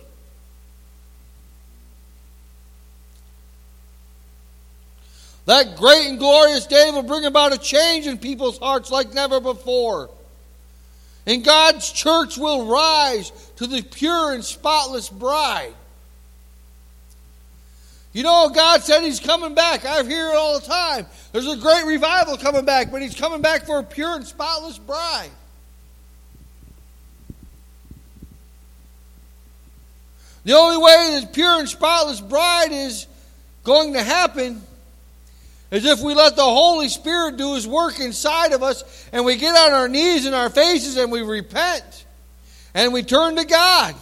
That 5.47 5.77
great 5.77 6.07
and 6.07 6.19
glorious 6.19 6.67
day 6.67 6.91
will 6.91 7.03
bring 7.03 7.27
about 7.27 7.53
a 7.53 7.59
change 7.59 8.07
in 8.07 8.19
people's 8.19 8.59
hearts 8.59 8.91
like 8.91 9.13
never 9.13 9.41
before. 9.41 10.11
And 11.27 11.45
God's 11.45 11.91
church 11.91 12.37
will 12.39 12.67
rise 12.67 13.31
to 13.57 13.67
the 13.67 13.83
pure 13.83 14.33
and 14.33 14.45
spotless 14.45 15.09
bride. 15.09 15.75
You 18.13 18.23
know, 18.23 18.49
God 18.55 18.83
said 18.83 19.03
He's 19.03 19.21
coming 19.21 19.55
back. 19.55 19.85
I 19.85 20.03
hear 20.05 20.29
it 20.29 20.37
all 20.37 20.59
the 20.59 20.67
time. 20.67 21.07
There's 21.33 21.49
a 21.49 21.57
great 21.57 21.85
revival 21.85 22.37
coming 22.37 22.65
back, 22.65 22.91
but 22.91 23.03
He's 23.03 23.15
coming 23.15 23.43
back 23.43 23.67
for 23.67 23.79
a 23.79 23.83
pure 23.83 24.17
and 24.17 24.27
spotless 24.27 24.79
bride. 24.79 25.31
The 30.45 30.53
only 30.53 30.77
way 30.77 31.21
this 31.21 31.25
pure 31.33 31.59
and 31.59 31.69
spotless 31.69 32.21
bride 32.21 32.71
is 32.71 33.07
going 33.65 33.95
to 33.95 34.03
happen 34.03 34.63
is 35.75 35.85
if 35.85 36.01
we 36.01 36.15
let 36.15 36.37
the 36.37 36.43
Holy 36.43 36.89
Spirit 36.89 37.37
do 37.37 37.55
His 37.55 37.67
work 37.67 37.99
inside 37.99 38.53
of 38.53 38.63
us 38.63 39.09
and 39.13 39.25
we 39.25 39.37
get 39.37 39.57
on 39.57 39.73
our 39.73 39.89
knees 39.89 40.25
and 40.25 40.35
our 40.35 40.49
faces 40.49 40.97
and 40.97 41.11
we 41.11 41.23
repent 41.23 42.05
and 42.75 42.93
we 42.93 43.03
turn 43.03 43.35
to 43.37 43.45
God. 43.45 43.97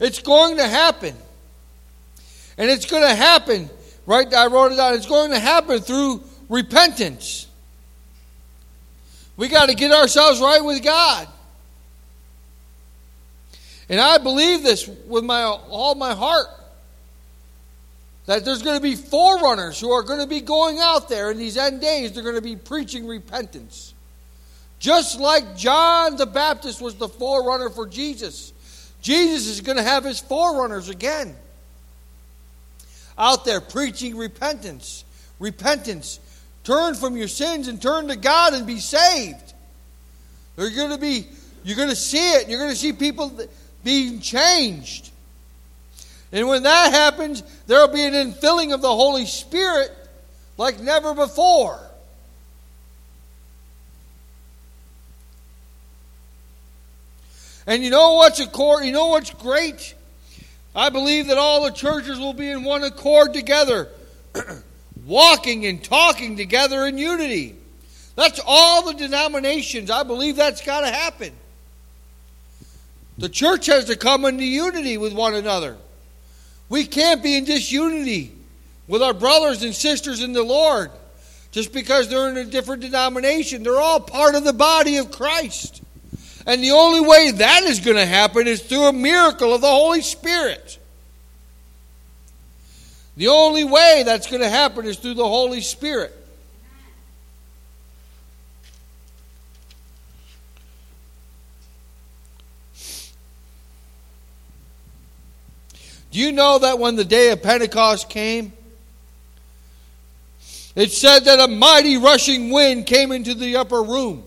It's 0.00 0.20
going 0.20 0.56
to 0.56 0.66
happen. 0.66 1.14
And 2.58 2.70
it's 2.70 2.86
going 2.86 3.04
to 3.04 3.14
happen, 3.14 3.70
right? 4.04 4.32
I 4.34 4.48
wrote 4.48 4.72
it 4.72 4.76
down. 4.76 4.94
It's 4.94 5.06
going 5.06 5.30
to 5.30 5.38
happen 5.38 5.78
through 5.78 6.24
repentance. 6.48 7.46
We 9.36 9.46
got 9.46 9.68
to 9.68 9.76
get 9.76 9.92
ourselves 9.92 10.40
right 10.40 10.62
with 10.62 10.82
God. 10.82 11.28
And 13.88 14.00
I 14.00 14.18
believe 14.18 14.64
this 14.64 14.88
with 14.88 15.22
my 15.22 15.42
all 15.42 15.94
my 15.94 16.14
heart. 16.14 16.46
That 18.26 18.44
there's 18.44 18.62
going 18.62 18.76
to 18.76 18.82
be 18.82 18.94
forerunners 18.94 19.80
who 19.80 19.90
are 19.90 20.02
going 20.02 20.20
to 20.20 20.26
be 20.26 20.40
going 20.40 20.78
out 20.78 21.08
there 21.08 21.30
in 21.30 21.38
these 21.38 21.56
end 21.56 21.80
days. 21.80 22.12
They're 22.12 22.22
going 22.22 22.36
to 22.36 22.40
be 22.40 22.56
preaching 22.56 23.06
repentance. 23.06 23.94
Just 24.78 25.20
like 25.20 25.56
John 25.56 26.16
the 26.16 26.26
Baptist 26.26 26.80
was 26.80 26.94
the 26.94 27.08
forerunner 27.08 27.70
for 27.70 27.86
Jesus. 27.86 28.52
Jesus 29.00 29.46
is 29.46 29.60
going 29.60 29.76
to 29.76 29.82
have 29.82 30.04
his 30.04 30.20
forerunners 30.20 30.88
again. 30.88 31.34
Out 33.18 33.44
there 33.44 33.60
preaching 33.60 34.16
repentance. 34.16 35.04
Repentance. 35.38 36.20
Turn 36.64 36.94
from 36.94 37.16
your 37.16 37.28
sins 37.28 37.68
and 37.68 37.82
turn 37.82 38.08
to 38.08 38.16
God 38.16 38.54
and 38.54 38.66
be 38.66 38.78
saved. 38.78 39.52
You're 40.56 40.70
going 40.70 40.90
to 40.90 40.98
be 40.98 41.26
you're 41.64 41.76
going 41.76 41.88
to 41.88 41.96
see 41.96 42.32
it. 42.34 42.48
You're 42.48 42.58
going 42.58 42.70
to 42.70 42.76
see 42.76 42.92
people 42.92 43.32
being 43.84 44.20
changed. 44.20 45.10
And 46.32 46.48
when 46.48 46.62
that 46.62 46.92
happens, 46.92 47.42
there 47.66 47.78
will 47.80 47.94
be 47.94 48.02
an 48.02 48.14
infilling 48.14 48.72
of 48.72 48.80
the 48.80 48.94
Holy 48.94 49.26
Spirit 49.26 49.90
like 50.56 50.80
never 50.80 51.14
before. 51.14 51.78
And 57.66 57.84
you 57.84 57.90
know 57.90 58.14
what's 58.14 58.40
you 58.40 58.92
know 58.92 59.08
what's 59.08 59.30
great? 59.30 59.94
I 60.74 60.88
believe 60.88 61.28
that 61.28 61.38
all 61.38 61.64
the 61.64 61.70
churches 61.70 62.18
will 62.18 62.32
be 62.32 62.48
in 62.48 62.64
one 62.64 62.82
accord 62.82 63.34
together, 63.34 63.90
walking 65.06 65.66
and 65.66 65.84
talking 65.84 66.36
together 66.36 66.86
in 66.86 66.96
unity. 66.96 67.56
That's 68.16 68.40
all 68.46 68.86
the 68.86 68.94
denominations. 68.94 69.90
I 69.90 70.02
believe 70.02 70.36
that's 70.36 70.64
got 70.64 70.80
to 70.80 70.88
happen. 70.88 71.32
The 73.18 73.28
church 73.28 73.66
has 73.66 73.84
to 73.86 73.96
come 73.96 74.24
into 74.24 74.44
unity 74.44 74.96
with 74.96 75.12
one 75.12 75.34
another. 75.34 75.76
We 76.72 76.86
can't 76.86 77.22
be 77.22 77.36
in 77.36 77.44
disunity 77.44 78.32
with 78.88 79.02
our 79.02 79.12
brothers 79.12 79.62
and 79.62 79.74
sisters 79.74 80.22
in 80.22 80.32
the 80.32 80.42
Lord 80.42 80.90
just 81.50 81.70
because 81.70 82.08
they're 82.08 82.30
in 82.30 82.38
a 82.38 82.46
different 82.46 82.80
denomination. 82.80 83.62
They're 83.62 83.78
all 83.78 84.00
part 84.00 84.36
of 84.36 84.44
the 84.44 84.54
body 84.54 84.96
of 84.96 85.10
Christ. 85.10 85.82
And 86.46 86.64
the 86.64 86.70
only 86.70 87.02
way 87.02 87.30
that 87.30 87.64
is 87.64 87.80
going 87.80 87.98
to 87.98 88.06
happen 88.06 88.46
is 88.46 88.62
through 88.62 88.84
a 88.84 88.92
miracle 88.94 89.52
of 89.52 89.60
the 89.60 89.66
Holy 89.66 90.00
Spirit. 90.00 90.78
The 93.18 93.28
only 93.28 93.64
way 93.64 94.04
that's 94.06 94.26
going 94.26 94.40
to 94.40 94.48
happen 94.48 94.86
is 94.86 94.96
through 94.96 95.12
the 95.12 95.28
Holy 95.28 95.60
Spirit. 95.60 96.21
Do 106.12 106.20
you 106.20 106.30
know 106.30 106.58
that 106.58 106.78
when 106.78 106.94
the 106.96 107.06
day 107.06 107.30
of 107.30 107.42
Pentecost 107.42 108.10
came, 108.10 108.52
it 110.76 110.92
said 110.92 111.24
that 111.24 111.40
a 111.40 111.48
mighty 111.48 111.96
rushing 111.96 112.50
wind 112.50 112.84
came 112.84 113.12
into 113.12 113.32
the 113.34 113.56
upper 113.56 113.82
room? 113.82 114.22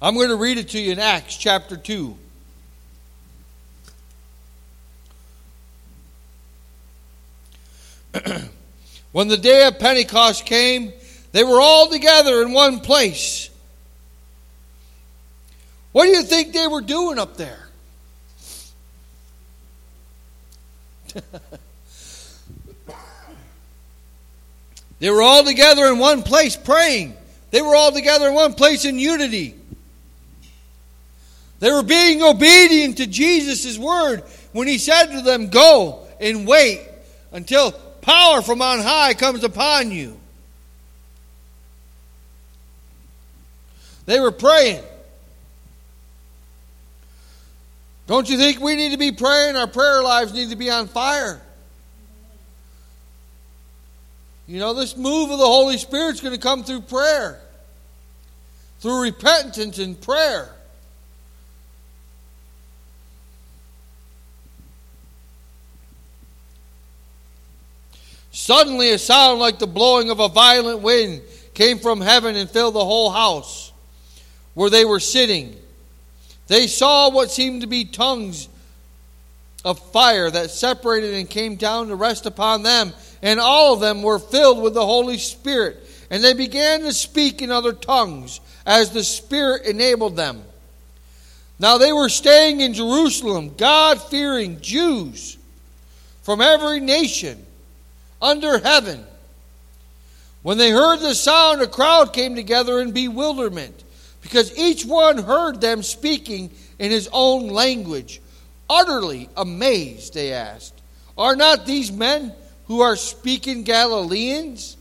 I'm 0.00 0.14
going 0.14 0.30
to 0.30 0.36
read 0.36 0.56
it 0.56 0.70
to 0.70 0.78
you 0.78 0.92
in 0.92 0.98
Acts 0.98 1.36
chapter 1.36 1.76
2. 1.76 2.16
when 9.12 9.28
the 9.28 9.36
day 9.36 9.66
of 9.66 9.78
Pentecost 9.78 10.46
came, 10.46 10.94
they 11.32 11.44
were 11.44 11.60
all 11.60 11.90
together 11.90 12.40
in 12.40 12.52
one 12.52 12.80
place. 12.80 13.50
What 15.92 16.04
do 16.04 16.10
you 16.10 16.22
think 16.22 16.54
they 16.54 16.66
were 16.66 16.80
doing 16.80 17.18
up 17.18 17.36
there? 17.36 17.65
they 24.98 25.10
were 25.10 25.22
all 25.22 25.44
together 25.44 25.86
in 25.86 25.98
one 25.98 26.22
place 26.22 26.56
praying. 26.56 27.16
They 27.50 27.62
were 27.62 27.76
all 27.76 27.92
together 27.92 28.28
in 28.28 28.34
one 28.34 28.54
place 28.54 28.84
in 28.84 28.98
unity. 28.98 29.54
They 31.58 31.70
were 31.70 31.82
being 31.82 32.22
obedient 32.22 32.98
to 32.98 33.06
Jesus' 33.06 33.78
word 33.78 34.22
when 34.52 34.68
he 34.68 34.78
said 34.78 35.06
to 35.06 35.22
them, 35.22 35.48
Go 35.48 36.06
and 36.20 36.46
wait 36.46 36.80
until 37.32 37.72
power 38.02 38.42
from 38.42 38.60
on 38.62 38.80
high 38.80 39.14
comes 39.14 39.42
upon 39.42 39.90
you. 39.90 40.18
They 44.04 44.20
were 44.20 44.32
praying. 44.32 44.84
Don't 48.06 48.28
you 48.28 48.38
think 48.38 48.60
we 48.60 48.76
need 48.76 48.92
to 48.92 48.98
be 48.98 49.12
praying? 49.12 49.56
Our 49.56 49.66
prayer 49.66 50.02
lives 50.02 50.32
need 50.32 50.50
to 50.50 50.56
be 50.56 50.70
on 50.70 50.86
fire. 50.86 51.40
You 54.46 54.60
know, 54.60 54.74
this 54.74 54.96
move 54.96 55.30
of 55.30 55.38
the 55.38 55.46
Holy 55.46 55.76
Spirit 55.76 56.14
is 56.14 56.20
going 56.20 56.34
to 56.34 56.40
come 56.40 56.62
through 56.62 56.82
prayer, 56.82 57.40
through 58.78 59.02
repentance 59.02 59.78
and 59.78 60.00
prayer. 60.00 60.52
Suddenly, 68.30 68.90
a 68.92 68.98
sound 68.98 69.40
like 69.40 69.58
the 69.58 69.66
blowing 69.66 70.10
of 70.10 70.20
a 70.20 70.28
violent 70.28 70.80
wind 70.80 71.22
came 71.54 71.78
from 71.78 72.00
heaven 72.00 72.36
and 72.36 72.48
filled 72.48 72.74
the 72.74 72.84
whole 72.84 73.10
house 73.10 73.72
where 74.54 74.70
they 74.70 74.84
were 74.84 75.00
sitting. 75.00 75.56
They 76.48 76.66
saw 76.66 77.10
what 77.10 77.30
seemed 77.30 77.62
to 77.62 77.66
be 77.66 77.84
tongues 77.84 78.48
of 79.64 79.80
fire 79.90 80.30
that 80.30 80.50
separated 80.50 81.14
and 81.14 81.28
came 81.28 81.56
down 81.56 81.88
to 81.88 81.96
rest 81.96 82.24
upon 82.24 82.62
them, 82.62 82.92
and 83.20 83.40
all 83.40 83.74
of 83.74 83.80
them 83.80 84.02
were 84.02 84.20
filled 84.20 84.62
with 84.62 84.74
the 84.74 84.86
Holy 84.86 85.18
Spirit. 85.18 85.78
And 86.08 86.22
they 86.22 86.34
began 86.34 86.82
to 86.82 86.92
speak 86.92 87.42
in 87.42 87.50
other 87.50 87.72
tongues 87.72 88.40
as 88.64 88.90
the 88.90 89.02
Spirit 89.02 89.66
enabled 89.66 90.14
them. 90.14 90.44
Now 91.58 91.78
they 91.78 91.92
were 91.92 92.08
staying 92.08 92.60
in 92.60 92.74
Jerusalem, 92.74 93.54
God 93.56 94.00
fearing 94.00 94.60
Jews 94.60 95.36
from 96.22 96.40
every 96.40 96.80
nation 96.80 97.44
under 98.22 98.58
heaven. 98.58 99.04
When 100.42 100.58
they 100.58 100.70
heard 100.70 101.00
the 101.00 101.14
sound, 101.14 101.60
a 101.60 101.66
crowd 101.66 102.12
came 102.12 102.36
together 102.36 102.78
in 102.80 102.92
bewilderment 102.92 103.82
because 104.26 104.58
each 104.58 104.84
one 104.84 105.18
heard 105.18 105.60
them 105.60 105.84
speaking 105.84 106.50
in 106.80 106.90
his 106.90 107.08
own 107.12 107.46
language. 107.46 108.20
Utterly 108.68 109.28
amazed, 109.36 110.14
they 110.14 110.32
asked, 110.32 110.74
Are 111.16 111.36
not 111.36 111.64
these 111.64 111.92
men 111.92 112.32
who 112.66 112.80
are 112.80 112.96
speaking 112.96 113.62
Galileans? 113.62 114.76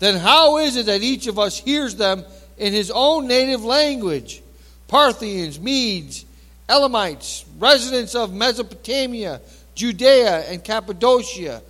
Then 0.00 0.16
how 0.16 0.58
is 0.58 0.74
it 0.74 0.86
that 0.86 1.00
each 1.00 1.28
of 1.28 1.38
us 1.38 1.60
hears 1.60 1.94
them 1.94 2.24
in 2.58 2.72
his 2.72 2.90
own 2.90 3.28
native 3.28 3.64
language? 3.64 4.42
Parthians, 4.88 5.60
Medes, 5.60 6.24
Elamites, 6.68 7.44
residents 7.60 8.16
of 8.16 8.34
Mesopotamia, 8.34 9.40
Judea 9.76 10.50
and 10.50 10.64
Cappadocia, 10.64 11.62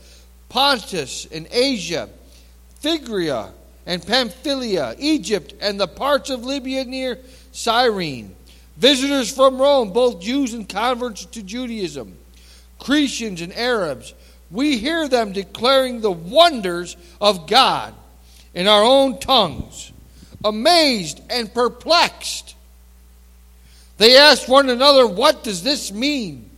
Pontus 0.48 1.26
and 1.26 1.46
Asia, 1.50 2.08
Phrygia 2.80 3.52
and 3.86 4.06
Pamphylia, 4.06 4.94
Egypt, 4.98 5.54
and 5.60 5.80
the 5.80 5.88
parts 5.88 6.30
of 6.30 6.44
Libya 6.44 6.84
near 6.84 7.18
Cyrene. 7.52 8.34
Visitors 8.76 9.34
from 9.34 9.60
Rome, 9.60 9.92
both 9.92 10.20
Jews 10.20 10.54
and 10.54 10.68
converts 10.68 11.24
to 11.26 11.42
Judaism, 11.42 12.16
Cretians 12.78 13.42
and 13.42 13.52
Arabs. 13.52 14.14
We 14.50 14.78
hear 14.78 15.08
them 15.08 15.32
declaring 15.32 16.00
the 16.00 16.10
wonders 16.10 16.96
of 17.20 17.46
God 17.46 17.94
in 18.54 18.66
our 18.66 18.82
own 18.82 19.18
tongues, 19.18 19.92
amazed 20.44 21.20
and 21.30 21.52
perplexed. 21.52 22.54
They 23.98 24.16
asked 24.16 24.48
one 24.48 24.70
another, 24.70 25.06
What 25.06 25.44
does 25.44 25.62
this 25.62 25.92
mean? 25.92 26.48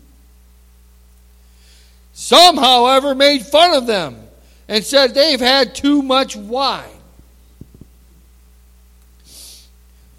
Some, 2.12 2.56
however, 2.56 3.14
made 3.14 3.44
fun 3.44 3.74
of 3.74 3.87
them 3.87 4.16
and 4.68 4.85
said 4.85 5.12
they've 5.12 5.40
had 5.40 5.74
too 5.74 6.02
much 6.02 6.37
wine. 6.37 6.91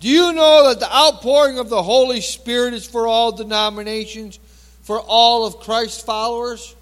Do 0.03 0.09
you 0.09 0.33
know 0.33 0.67
that 0.67 0.81
the 0.81 0.93
outpouring 0.93 1.59
of 1.59 1.69
the 1.69 1.81
Holy 1.81 2.19
Spirit 2.19 2.73
is 2.73 2.85
for 2.85 3.07
all 3.07 3.31
denominations, 3.31 4.37
for 4.81 4.99
all 4.99 5.45
of 5.45 5.61
Christ's 5.61 6.03
followers? 6.03 6.75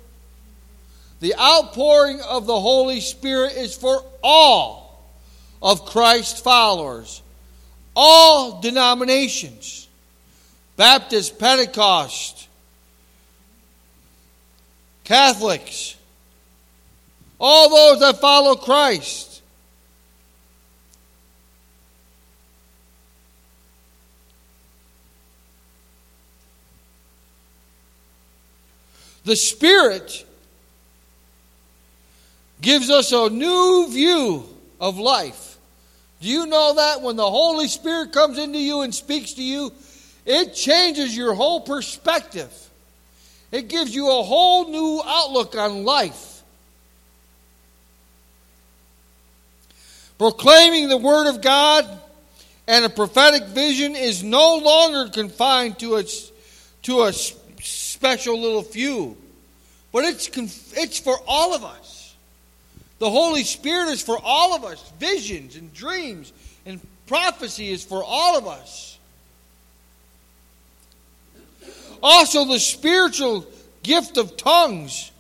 The 1.20 1.36
outpouring 1.36 2.20
of 2.22 2.48
the 2.48 2.60
Holy 2.60 3.00
Spirit 3.00 3.54
is 3.54 3.78
for 3.78 4.04
all 4.24 5.06
of 5.62 5.86
Christ's 5.86 6.40
followers, 6.40 7.22
all 7.96 8.60
denominations 8.60 9.88
Baptist, 10.76 11.38
Pentecost, 11.38 12.48
Catholics, 15.04 15.96
all 17.40 17.70
those 17.70 18.00
that 18.00 18.20
follow 18.20 18.56
Christ. 18.56 19.31
The 29.24 29.36
Spirit 29.36 30.26
gives 32.62 32.90
us 32.90 33.12
a 33.12 33.30
new 33.30 33.88
view 33.90 34.46
of 34.80 34.98
life. 34.98 35.58
Do 36.22 36.28
you 36.28 36.46
know 36.46 36.76
that 36.76 37.02
when 37.02 37.16
the 37.16 37.30
Holy 37.30 37.68
Spirit 37.68 38.14
comes 38.14 38.38
into 38.38 38.60
you 38.60 38.82
and 38.82 38.94
speaks 38.94 39.34
to 39.34 39.44
you, 39.44 39.72
it 40.26 40.54
changes 40.54 41.18
your 41.18 41.34
whole 41.34 41.62
perspective? 41.62 42.52
It 43.52 43.68
gives 43.68 43.94
you 43.94 44.10
a 44.10 44.24
whole 44.24 44.70
new 44.70 45.02
outlook 45.06 45.56
on 45.56 45.84
life. 45.84 46.44
Proclaiming 50.18 50.88
the 50.88 50.98
Word 50.98 51.28
of 51.28 51.42
God 51.42 52.00
and 52.68 52.86
a 52.86 52.90
prophetic 52.90 53.48
vision 53.48 53.96
is 53.96 54.24
no 54.24 54.58
longer 54.58 55.10
confined 55.10 55.80
to 55.80 55.96
a, 55.96 56.04
to 56.84 57.02
a 57.02 57.12
special 57.62 58.40
little 58.40 58.64
few, 58.64 59.18
but 59.92 60.04
it's, 60.06 60.30
it's 60.76 61.00
for 61.00 61.18
all 61.28 61.54
of 61.54 61.64
us. 61.64 62.16
The 63.00 63.10
Holy 63.10 63.44
Spirit 63.44 63.90
is 63.90 64.02
for 64.04 64.18
all 64.24 64.56
of 64.56 64.64
us. 64.64 64.92
Visions 65.00 65.56
and 65.56 65.74
dreams 65.74 66.32
and 66.66 66.80
prophecy 67.08 67.70
is 67.70 67.84
for 67.84 68.04
all 68.04 68.38
of 68.38 68.46
us. 68.46 69.00
Also, 72.04 72.46
the 72.46 72.60
spiritual 72.60 73.46
gift 73.84 74.18
of 74.18 74.38
tongues. 74.38 75.12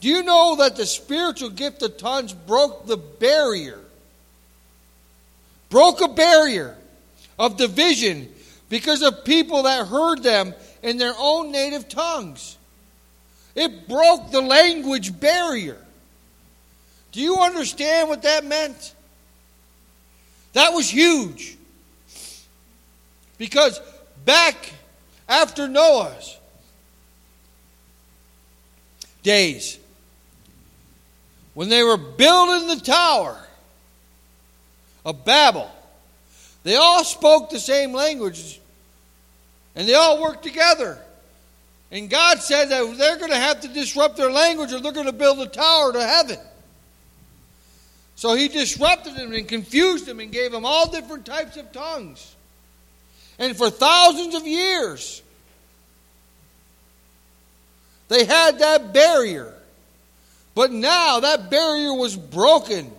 Do 0.00 0.08
you 0.08 0.22
know 0.22 0.56
that 0.56 0.76
the 0.76 0.86
spiritual 0.86 1.50
gift 1.50 1.82
of 1.82 1.96
tongues 1.96 2.32
broke 2.32 2.86
the 2.86 2.96
barrier? 2.96 3.78
Broke 5.70 6.00
a 6.00 6.08
barrier 6.08 6.76
of 7.38 7.56
division 7.56 8.28
because 8.68 9.02
of 9.02 9.24
people 9.24 9.62
that 9.64 9.86
heard 9.86 10.22
them 10.22 10.54
in 10.84 10.98
their 10.98 11.14
own 11.18 11.50
native 11.50 11.88
tongues. 11.88 12.58
It 13.54 13.88
broke 13.88 14.30
the 14.30 14.42
language 14.42 15.18
barrier. 15.18 15.78
Do 17.10 17.20
you 17.20 17.38
understand 17.38 18.10
what 18.10 18.22
that 18.22 18.44
meant? 18.44 18.94
That 20.52 20.74
was 20.74 20.88
huge. 20.88 21.56
Because 23.38 23.80
back 24.26 24.72
after 25.26 25.66
Noah's 25.68 26.36
days, 29.22 29.78
when 31.54 31.70
they 31.70 31.82
were 31.82 31.96
building 31.96 32.68
the 32.68 32.84
tower 32.84 33.38
of 35.06 35.24
Babel, 35.24 35.70
they 36.62 36.76
all 36.76 37.04
spoke 37.04 37.48
the 37.48 37.58
same 37.58 37.94
language 37.94 38.60
and 39.74 39.88
they 39.88 39.94
all 39.94 40.20
worked 40.22 40.42
together. 40.42 40.98
And 41.90 42.10
God 42.10 42.40
said 42.40 42.70
that 42.70 42.98
they're 42.98 43.18
going 43.18 43.30
to 43.30 43.36
have 43.36 43.60
to 43.60 43.68
disrupt 43.68 44.16
their 44.16 44.30
language 44.30 44.72
or 44.72 44.80
they're 44.80 44.92
going 44.92 45.06
to 45.06 45.12
build 45.12 45.38
a 45.40 45.46
tower 45.46 45.92
to 45.92 46.04
heaven. 46.04 46.38
So 48.16 48.34
he 48.34 48.48
disrupted 48.48 49.16
them 49.16 49.32
and 49.32 49.46
confused 49.46 50.06
them 50.06 50.20
and 50.20 50.30
gave 50.30 50.52
them 50.52 50.64
all 50.64 50.90
different 50.90 51.26
types 51.26 51.56
of 51.56 51.72
tongues. 51.72 52.34
And 53.38 53.56
for 53.56 53.70
thousands 53.70 54.34
of 54.34 54.46
years, 54.46 55.22
they 58.08 58.24
had 58.24 58.60
that 58.60 58.92
barrier. 58.92 59.52
But 60.54 60.70
now 60.70 61.20
that 61.20 61.50
barrier 61.50 61.92
was 61.94 62.16
broken 62.16 62.90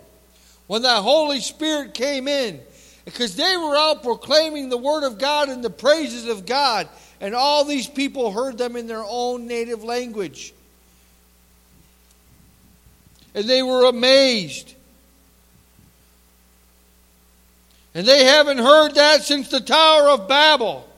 when 0.67 0.81
that 0.81 1.01
Holy 1.01 1.39
Spirit 1.39 1.93
came 1.93 2.27
in. 2.27 2.59
Because 3.05 3.35
they 3.35 3.55
were 3.55 3.77
out 3.77 4.01
proclaiming 4.01 4.69
the 4.69 4.77
Word 4.77 5.03
of 5.03 5.19
God 5.19 5.49
and 5.49 5.63
the 5.63 5.69
praises 5.69 6.27
of 6.27 6.45
God. 6.45 6.89
And 7.21 7.35
all 7.35 7.63
these 7.63 7.87
people 7.87 8.31
heard 8.31 8.57
them 8.57 8.75
in 8.75 8.87
their 8.87 9.03
own 9.07 9.47
native 9.47 9.83
language. 9.83 10.53
And 13.35 13.47
they 13.47 13.61
were 13.61 13.85
amazed. 13.85 14.73
And 17.93 18.05
they 18.05 18.25
haven't 18.25 18.57
heard 18.57 18.95
that 18.95 19.21
since 19.21 19.49
the 19.49 19.61
Tower 19.61 20.09
of 20.09 20.27
Babel. 20.27 20.89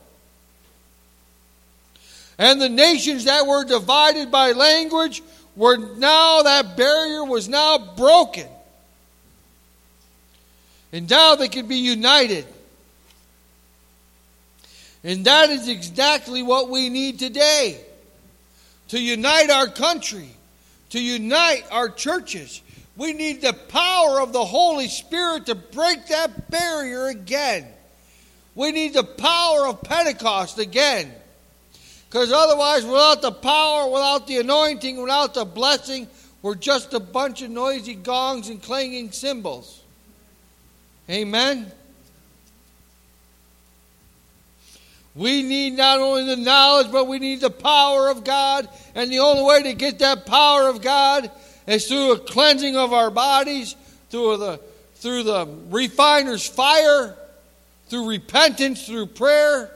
And 2.39 2.61
the 2.61 2.69
nations 2.69 3.25
that 3.25 3.45
were 3.45 3.65
divided 3.65 4.31
by 4.31 4.53
language 4.53 5.21
were 5.55 5.77
now, 5.77 6.43
that 6.43 6.77
barrier 6.77 7.23
was 7.25 7.49
now 7.49 7.95
broken. 7.95 8.47
And 10.91 11.09
now 11.09 11.35
they 11.35 11.47
can 11.47 11.67
be 11.67 11.77
united. 11.77 12.45
And 15.03 15.25
that 15.25 15.49
is 15.49 15.67
exactly 15.67 16.43
what 16.43 16.69
we 16.69 16.89
need 16.89 17.19
today 17.19 17.79
to 18.89 18.99
unite 18.99 19.49
our 19.49 19.67
country, 19.67 20.29
to 20.89 21.01
unite 21.01 21.65
our 21.71 21.89
churches, 21.89 22.61
we 22.97 23.13
need 23.13 23.41
the 23.41 23.53
power 23.53 24.19
of 24.19 24.33
the 24.33 24.43
Holy 24.43 24.87
Spirit 24.87 25.45
to 25.45 25.55
break 25.55 26.07
that 26.07 26.49
barrier 26.49 27.07
again. 27.07 27.67
We 28.55 28.71
need 28.71 28.95
the 28.95 29.03
power 29.03 29.67
of 29.67 29.83
Pentecost 29.83 30.57
again. 30.57 31.13
Because 32.09 32.31
otherwise, 32.31 32.85
without 32.85 33.21
the 33.21 33.31
power, 33.31 33.91
without 33.91 34.25
the 34.25 34.39
anointing, 34.39 34.99
without 34.99 35.35
the 35.35 35.45
blessing, 35.45 36.07
we're 36.41 36.55
just 36.55 36.93
a 36.95 36.99
bunch 36.99 37.43
of 37.43 37.51
noisy 37.51 37.93
gongs 37.93 38.49
and 38.49 38.63
clanging 38.63 39.11
cymbals. 39.11 39.83
Amen? 41.09 41.71
We 45.17 45.41
need 45.41 45.73
not 45.73 45.99
only 45.99 46.25
the 46.25 46.35
knowledge, 46.35 46.91
but 46.91 47.07
we 47.07 47.17
need 47.17 47.41
the 47.41 47.49
power 47.49 48.09
of 48.09 48.23
God. 48.23 48.69
And 48.93 49.11
the 49.11 49.19
only 49.19 49.43
way 49.43 49.63
to 49.63 49.73
get 49.73 49.99
that 49.99 50.27
power 50.27 50.67
of 50.67 50.81
God 50.81 51.31
is 51.65 51.87
through 51.87 52.13
a 52.13 52.19
cleansing 52.19 52.75
of 52.75 52.93
our 52.93 53.09
bodies, 53.09 53.75
through 54.11 54.37
the, 54.37 54.59
through 54.95 55.23
the 55.23 55.47
refiner's 55.69 56.47
fire, 56.47 57.15
through 57.87 58.07
repentance, 58.09 58.85
through 58.85 59.07
prayer. 59.07 59.71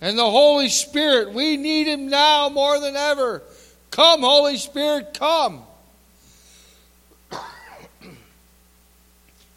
And 0.00 0.16
the 0.16 0.30
Holy 0.30 0.68
Spirit, 0.68 1.32
we 1.32 1.56
need 1.56 1.88
Him 1.88 2.08
now 2.08 2.48
more 2.48 2.78
than 2.78 2.94
ever. 2.94 3.42
Come, 3.90 4.20
Holy 4.20 4.56
Spirit, 4.56 5.16
come. 5.18 5.62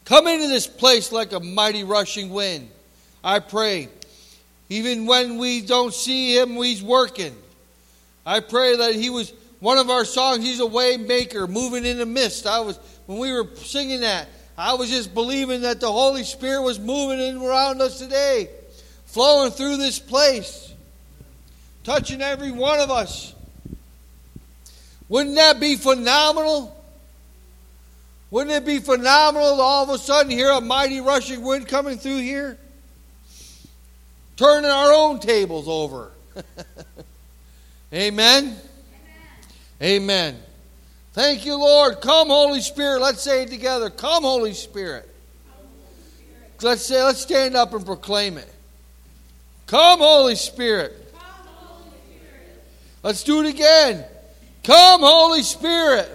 Come 0.06 0.28
into 0.28 0.48
this 0.48 0.68
place 0.68 1.12
like 1.12 1.34
a 1.34 1.40
mighty 1.40 1.84
rushing 1.84 2.30
wind. 2.30 2.70
I 3.24 3.40
pray. 3.40 3.90
Even 4.70 5.06
when 5.06 5.38
we 5.38 5.62
don't 5.62 5.94
see 5.94 6.38
Him, 6.38 6.52
He's 6.52 6.82
working. 6.82 7.36
I 8.26 8.40
pray 8.40 8.76
that 8.78 8.96
he 8.96 9.10
was 9.10 9.32
one 9.60 9.78
of 9.78 9.90
our 9.90 10.04
songs. 10.04 10.44
He's 10.44 10.60
a 10.60 10.66
way 10.66 10.98
maker, 10.98 11.48
moving 11.48 11.86
in 11.86 11.98
the 11.98 12.06
mist. 12.06 12.48
I 12.48 12.60
was 12.60 12.80
when 13.06 13.20
we 13.20 13.32
were 13.32 13.48
singing 13.56 14.02
that. 14.02 14.28
I 14.58 14.74
was 14.74 14.90
just 14.90 15.14
believing 15.14 15.62
that 15.62 15.80
the 15.80 15.92
Holy 15.92 16.24
Spirit 16.24 16.62
was 16.64 16.80
moving 16.80 17.20
in 17.20 17.38
around 17.38 17.82
us 17.82 18.00
today, 18.00 18.50
flowing 19.06 19.52
through 19.52 19.78
this 19.78 20.00
place, 20.00 20.74
touching 21.84 22.22
every 22.22 22.52
one 22.52 22.80
of 22.80 22.90
us. 22.90 23.34
Wouldn't 25.08 25.36
that 25.36 25.60
be 25.60 25.76
phenomenal? 25.76 26.76
Wouldn't 28.32 28.56
it 28.56 28.66
be 28.66 28.80
phenomenal 28.80 29.56
to 29.58 29.62
all 29.62 29.84
of 29.84 29.90
a 29.90 29.98
sudden 29.98 30.32
hear 30.32 30.50
a 30.52 30.62
mighty 30.62 31.02
rushing 31.02 31.42
wind 31.42 31.68
coming 31.68 31.98
through 31.98 32.20
here? 32.20 32.58
Turning 34.36 34.70
our 34.70 34.92
own 34.94 35.20
tables 35.20 35.68
over. 35.68 36.12
Amen? 37.94 38.44
Amen. 38.44 38.58
Amen. 39.82 40.38
Thank 41.14 41.46
you, 41.46 41.56
Lord. 41.56 42.02
Come, 42.02 42.28
Holy 42.28 42.60
Spirit. 42.60 43.00
Let's 43.02 43.22
say 43.22 43.44
it 43.44 43.50
together. 43.50 43.90
Come, 43.90 44.24
Holy 44.24 44.54
Spirit. 44.54 45.10
Let's 46.62 46.82
say, 46.82 47.02
let's 47.04 47.22
stand 47.22 47.56
up 47.56 47.74
and 47.74 47.86
proclaim 47.86 48.38
it. 48.38 48.52
Come, 49.68 50.00
Holy 50.00 50.36
Spirit. 50.36 51.02
Let's 53.04 53.24
do 53.24 53.42
it 53.42 53.48
again. 53.48 54.04
Come, 54.64 55.02
Holy 55.02 55.44
Spirit. 55.44 56.10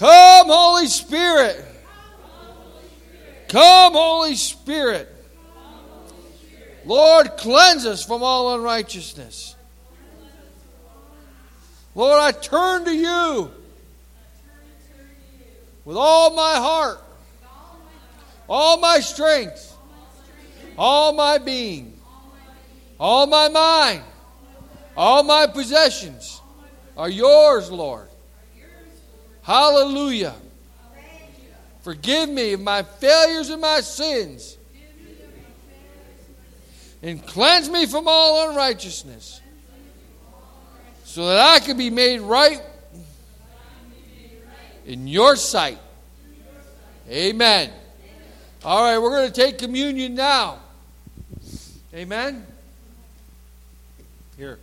Come, 0.00 0.46
Holy 0.46 0.86
Spirit. 0.86 1.62
Come, 3.48 3.92
Holy 3.92 4.34
Spirit. 4.34 5.14
Lord, 6.86 7.36
cleanse 7.36 7.84
us 7.84 8.02
from 8.02 8.22
all 8.22 8.54
unrighteousness. 8.54 9.56
Lord, 11.94 12.18
I 12.18 12.32
turn 12.32 12.86
to 12.86 12.96
you 12.96 13.50
with 15.84 15.98
all 15.98 16.34
my 16.34 16.54
heart, 16.54 17.02
all 18.48 18.78
my 18.78 19.00
strength, 19.00 19.76
all 20.78 21.12
my 21.12 21.36
being, 21.36 22.00
all 22.98 23.26
my 23.26 23.50
mind, 23.50 24.02
all 24.96 25.22
my 25.24 25.46
possessions 25.46 26.40
are 26.96 27.10
yours, 27.10 27.70
Lord. 27.70 28.09
Hallelujah. 29.50 30.36
Forgive 31.82 32.28
me 32.28 32.52
of 32.52 32.60
my 32.60 32.84
failures 32.84 33.48
and 33.48 33.60
my 33.60 33.80
sins. 33.80 34.56
And 37.02 37.26
cleanse 37.26 37.68
me 37.68 37.86
from 37.86 38.04
all 38.06 38.48
unrighteousness. 38.48 39.40
So 41.02 41.26
that 41.26 41.40
I 41.40 41.58
can 41.58 41.76
be 41.76 41.90
made 41.90 42.20
right 42.20 42.62
in 44.86 45.08
your 45.08 45.34
sight. 45.34 45.80
Amen. 47.08 47.72
All 48.64 48.84
right, 48.84 48.98
we're 48.98 49.10
going 49.10 49.32
to 49.32 49.34
take 49.34 49.58
communion 49.58 50.14
now. 50.14 50.60
Amen. 51.92 52.46
Here. 54.36 54.60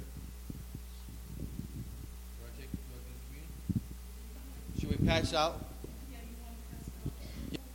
Should 4.80 4.92
we 4.92 4.97
out? 5.34 5.60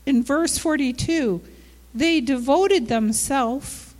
In 0.05 0.23
verse 0.23 0.59
42, 0.59 1.40
they 1.95 2.21
devoted 2.21 2.88
themselves 2.88 3.95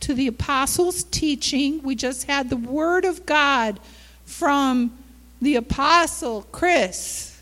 to 0.00 0.14
the 0.14 0.26
apostles' 0.26 1.04
teaching. 1.04 1.82
We 1.82 1.94
just 1.94 2.24
had 2.24 2.50
the 2.50 2.56
word 2.56 3.04
of 3.04 3.26
God 3.26 3.78
from 4.24 4.96
the 5.40 5.56
apostle 5.56 6.46
Chris. 6.52 7.40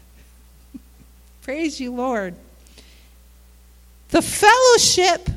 Praise 1.42 1.80
you, 1.80 1.94
Lord. 1.94 2.34
The 4.10 4.22
fellowship 4.22 5.28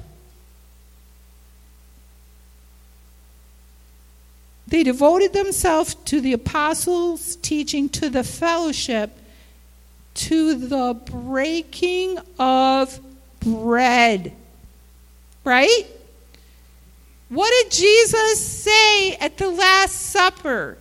They 4.67 4.84
devoted 4.84 5.32
themselves 5.32 5.95
to 6.06 6.19
the 6.19 6.34
apostles' 6.34 7.38
teaching, 7.38 7.88
to 7.89 8.10
the 8.10 8.23
fellowship, 8.23 9.17
to 10.17 10.56
the 10.56 10.93
breaking 11.06 12.19
of 12.38 12.99
bread. 13.39 14.34
Right? 15.43 15.86
What 17.30 17.49
did 17.62 17.71
Jesus 17.71 18.45
say 18.45 19.15
at 19.15 19.38
the 19.38 19.49
Last 19.49 19.93
Supper? 19.93 20.77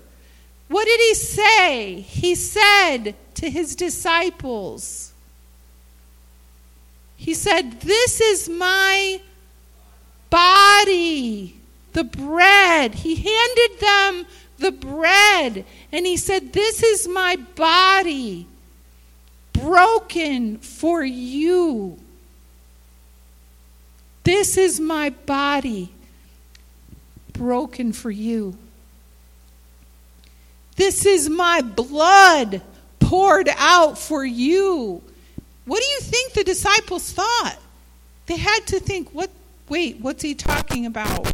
What 0.69 0.85
did 0.85 1.01
he 1.01 1.15
say? 1.15 2.01
He 2.01 2.35
said 2.35 3.15
to 3.35 3.51
his 3.51 3.77
disciples, 3.77 5.13
He 7.17 7.35
said, 7.35 7.81
This 7.81 8.21
is 8.21 8.49
my 8.49 9.21
body 10.31 11.57
the 11.97 12.05
bread. 12.05 12.95
He 12.95 13.17
handed 13.17 13.81
them 13.81 14.27
the 14.59 14.73
bread 14.73 15.65
and 15.91 16.07
he 16.07 16.17
said, 16.17 16.53
This 16.53 16.83
is 16.83 17.09
my 17.09 17.37
body 17.55 18.47
broken 19.61 20.59
for 20.59 21.05
you. 21.05 21.99
This 24.25 24.57
is 24.57 24.81
my 24.81 25.11
body 25.11 25.93
broken 27.33 27.93
for 27.93 28.11
you. 28.11 28.57
This 30.77 31.07
is 31.07 31.29
my 31.29 31.63
blood 31.63 32.61
poured 32.99 33.49
out 33.57 33.99
for 33.99 34.25
you. 34.25 35.03
What 35.65 35.81
do 35.81 35.87
you 35.87 36.01
think 36.01 36.33
the 36.33 36.45
disciples 36.45 37.13
thought? 37.13 37.57
They 38.27 38.37
had 38.37 38.67
to 38.67 38.81
think, 38.81 39.11
what 39.11 39.31
wait, 39.69 40.01
what's 40.01 40.23
he 40.23 40.35
talking 40.35 40.87
about? 40.87 41.33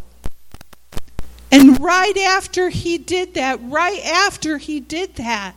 And 1.50 1.80
right 1.80 2.16
after 2.16 2.70
he 2.70 2.96
did 2.98 3.34
that, 3.34 3.58
right 3.62 4.00
after 4.04 4.58
he 4.58 4.80
did 4.80 5.16
that, 5.16 5.54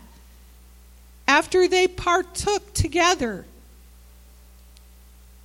after 1.27 1.67
they 1.67 1.87
partook 1.87 2.73
together, 2.73 3.45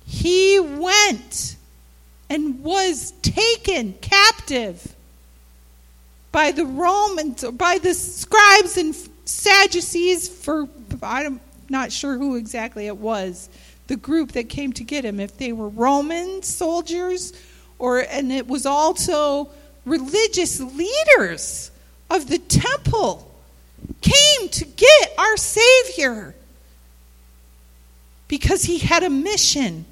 he 0.05 0.59
went 0.59 1.55
and 2.29 2.63
was 2.63 3.11
taken 3.21 3.93
captive 4.01 4.95
by 6.31 6.51
the 6.51 6.65
Romans, 6.65 7.43
by 7.43 7.77
the 7.77 7.93
scribes 7.93 8.77
and 8.77 8.95
Sadducees 9.25 10.27
for, 10.27 10.67
I'm 11.01 11.39
not 11.69 11.91
sure 11.91 12.17
who 12.17 12.35
exactly 12.35 12.87
it 12.87 12.97
was, 12.97 13.49
the 13.87 13.95
group 13.95 14.33
that 14.33 14.49
came 14.49 14.73
to 14.73 14.83
get 14.83 15.03
him. 15.05 15.19
If 15.19 15.37
they 15.37 15.51
were 15.51 15.69
Roman 15.69 16.43
soldiers, 16.43 17.33
or, 17.79 17.99
and 17.99 18.31
it 18.31 18.47
was 18.47 18.65
also 18.65 19.49
religious 19.85 20.59
leaders 20.59 21.71
of 22.09 22.27
the 22.27 22.37
temple 22.37 23.30
came 24.01 24.49
to 24.49 24.65
get 24.65 25.13
our 25.17 25.37
Savior 25.37 26.35
because 28.27 28.63
he 28.63 28.79
had 28.79 29.03
a 29.03 29.09
mission. 29.09 29.85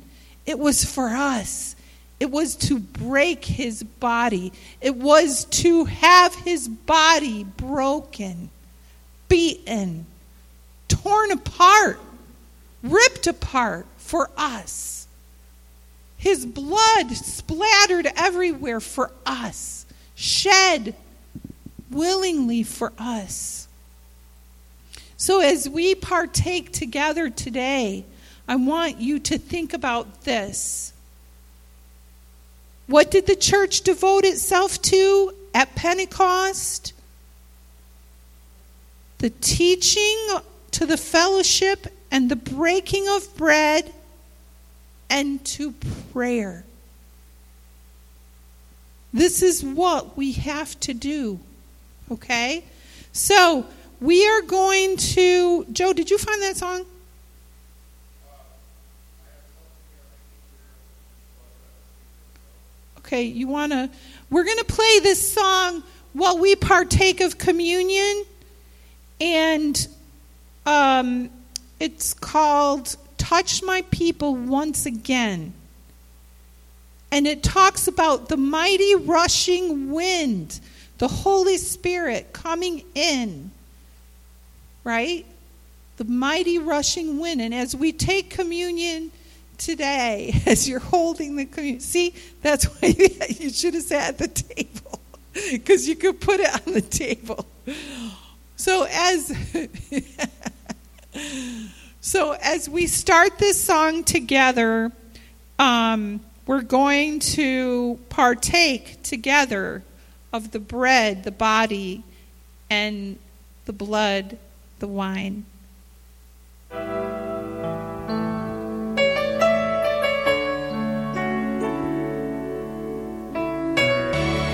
It 0.45 0.57
was 0.57 0.83
for 0.83 1.09
us. 1.09 1.75
It 2.19 2.31
was 2.31 2.55
to 2.57 2.79
break 2.79 3.45
his 3.45 3.83
body. 3.83 4.51
It 4.81 4.95
was 4.95 5.45
to 5.45 5.85
have 5.85 6.35
his 6.35 6.67
body 6.67 7.43
broken, 7.43 8.49
beaten, 9.29 10.05
torn 10.89 11.31
apart, 11.31 11.99
ripped 12.83 13.27
apart 13.27 13.85
for 13.97 14.29
us. 14.35 15.07
His 16.17 16.45
blood 16.45 17.11
splattered 17.11 18.07
everywhere 18.17 18.81
for 18.81 19.11
us 19.25 19.85
shed 20.15 20.93
willingly 21.89 22.63
for 22.63 22.91
us. 22.97 23.68
So, 25.19 25.41
as 25.41 25.67
we 25.67 25.95
partake 25.95 26.71
together 26.71 27.29
today, 27.29 28.05
I 28.47 28.55
want 28.55 29.01
you 29.01 29.19
to 29.19 29.37
think 29.37 29.73
about 29.73 30.21
this. 30.21 30.93
What 32.87 33.11
did 33.11 33.27
the 33.27 33.35
church 33.35 33.81
devote 33.81 34.23
itself 34.23 34.81
to 34.83 35.33
at 35.53 35.75
Pentecost? 35.75 36.93
The 39.17 39.29
teaching 39.29 40.37
to 40.71 40.85
the 40.85 40.95
fellowship 40.95 41.87
and 42.09 42.31
the 42.31 42.37
breaking 42.37 43.09
of 43.09 43.35
bread 43.35 43.93
and 45.09 45.43
to 45.47 45.73
prayer. 46.13 46.63
This 49.11 49.43
is 49.43 49.65
what 49.65 50.15
we 50.15 50.31
have 50.31 50.79
to 50.79 50.93
do. 50.93 51.41
Okay? 52.09 52.63
So, 53.11 53.65
we 54.01 54.27
are 54.27 54.41
going 54.41 54.97
to. 54.97 55.65
Joe, 55.71 55.93
did 55.93 56.09
you 56.09 56.17
find 56.17 56.41
that 56.41 56.57
song? 56.57 56.85
Okay, 62.99 63.23
you 63.23 63.47
want 63.47 63.71
to. 63.71 63.89
We're 64.29 64.43
going 64.43 64.59
to 64.59 64.65
play 64.65 64.99
this 64.99 65.33
song 65.33 65.83
while 66.13 66.37
we 66.37 66.55
partake 66.55 67.21
of 67.21 67.37
communion. 67.37 68.23
And 69.19 69.87
um, 70.65 71.29
it's 71.79 72.13
called 72.13 72.95
Touch 73.17 73.63
My 73.63 73.83
People 73.89 74.35
Once 74.35 74.85
Again. 74.85 75.53
And 77.11 77.25
it 77.25 77.41
talks 77.41 77.87
about 77.87 78.29
the 78.29 78.37
mighty 78.37 78.93
rushing 78.95 79.91
wind, 79.91 80.59
the 80.99 81.07
Holy 81.07 81.57
Spirit 81.57 82.31
coming 82.33 82.83
in, 82.93 83.49
right? 84.89 85.23
The 85.97 86.05
mighty 86.05 86.57
rushing 86.57 87.19
wind. 87.19 87.41
And 87.41 87.53
as 87.53 87.75
we 87.75 87.91
take 87.91 88.31
communion 88.31 89.11
today, 89.59 90.41
as 90.47 90.67
you're 90.67 90.79
holding 90.79 91.35
the 91.35 91.45
communion, 91.45 91.79
see, 91.79 92.15
that's 92.41 92.65
why 92.65 92.87
you 93.39 93.51
should 93.51 93.75
have 93.75 93.83
sat 93.83 94.09
at 94.09 94.17
the 94.17 94.27
table, 94.27 94.99
because 95.51 95.87
you 95.87 95.95
could 95.95 96.19
put 96.19 96.39
it 96.39 96.67
on 96.67 96.73
the 96.73 96.81
table. 96.81 97.45
So 98.55 98.87
as. 98.89 99.31
so 102.01 102.31
as 102.41 102.67
we 102.67 102.87
start 102.87 103.37
this 103.37 103.63
song 103.63 104.03
together, 104.03 104.91
um, 105.59 106.19
we're 106.47 106.61
going 106.61 107.19
to 107.19 107.99
partake 108.09 109.03
together 109.03 109.83
of 110.33 110.49
the 110.51 110.59
bread, 110.59 111.23
the 111.23 111.31
body, 111.31 112.03
and 112.71 113.19
the 113.65 113.73
blood, 113.73 114.37
the 114.79 114.87
wine. 114.87 115.45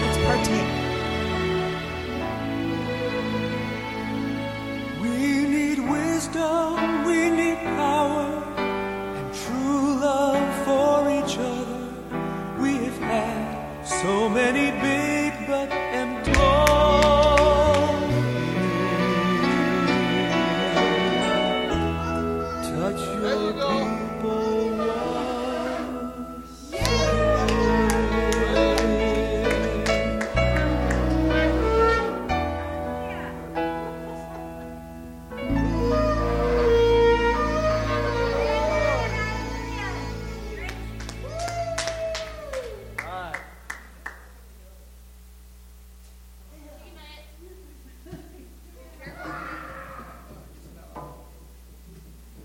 Let's 0.02 0.18
partake. 0.26 0.72
We 5.02 5.46
need 5.48 5.80
wisdom. 5.90 6.85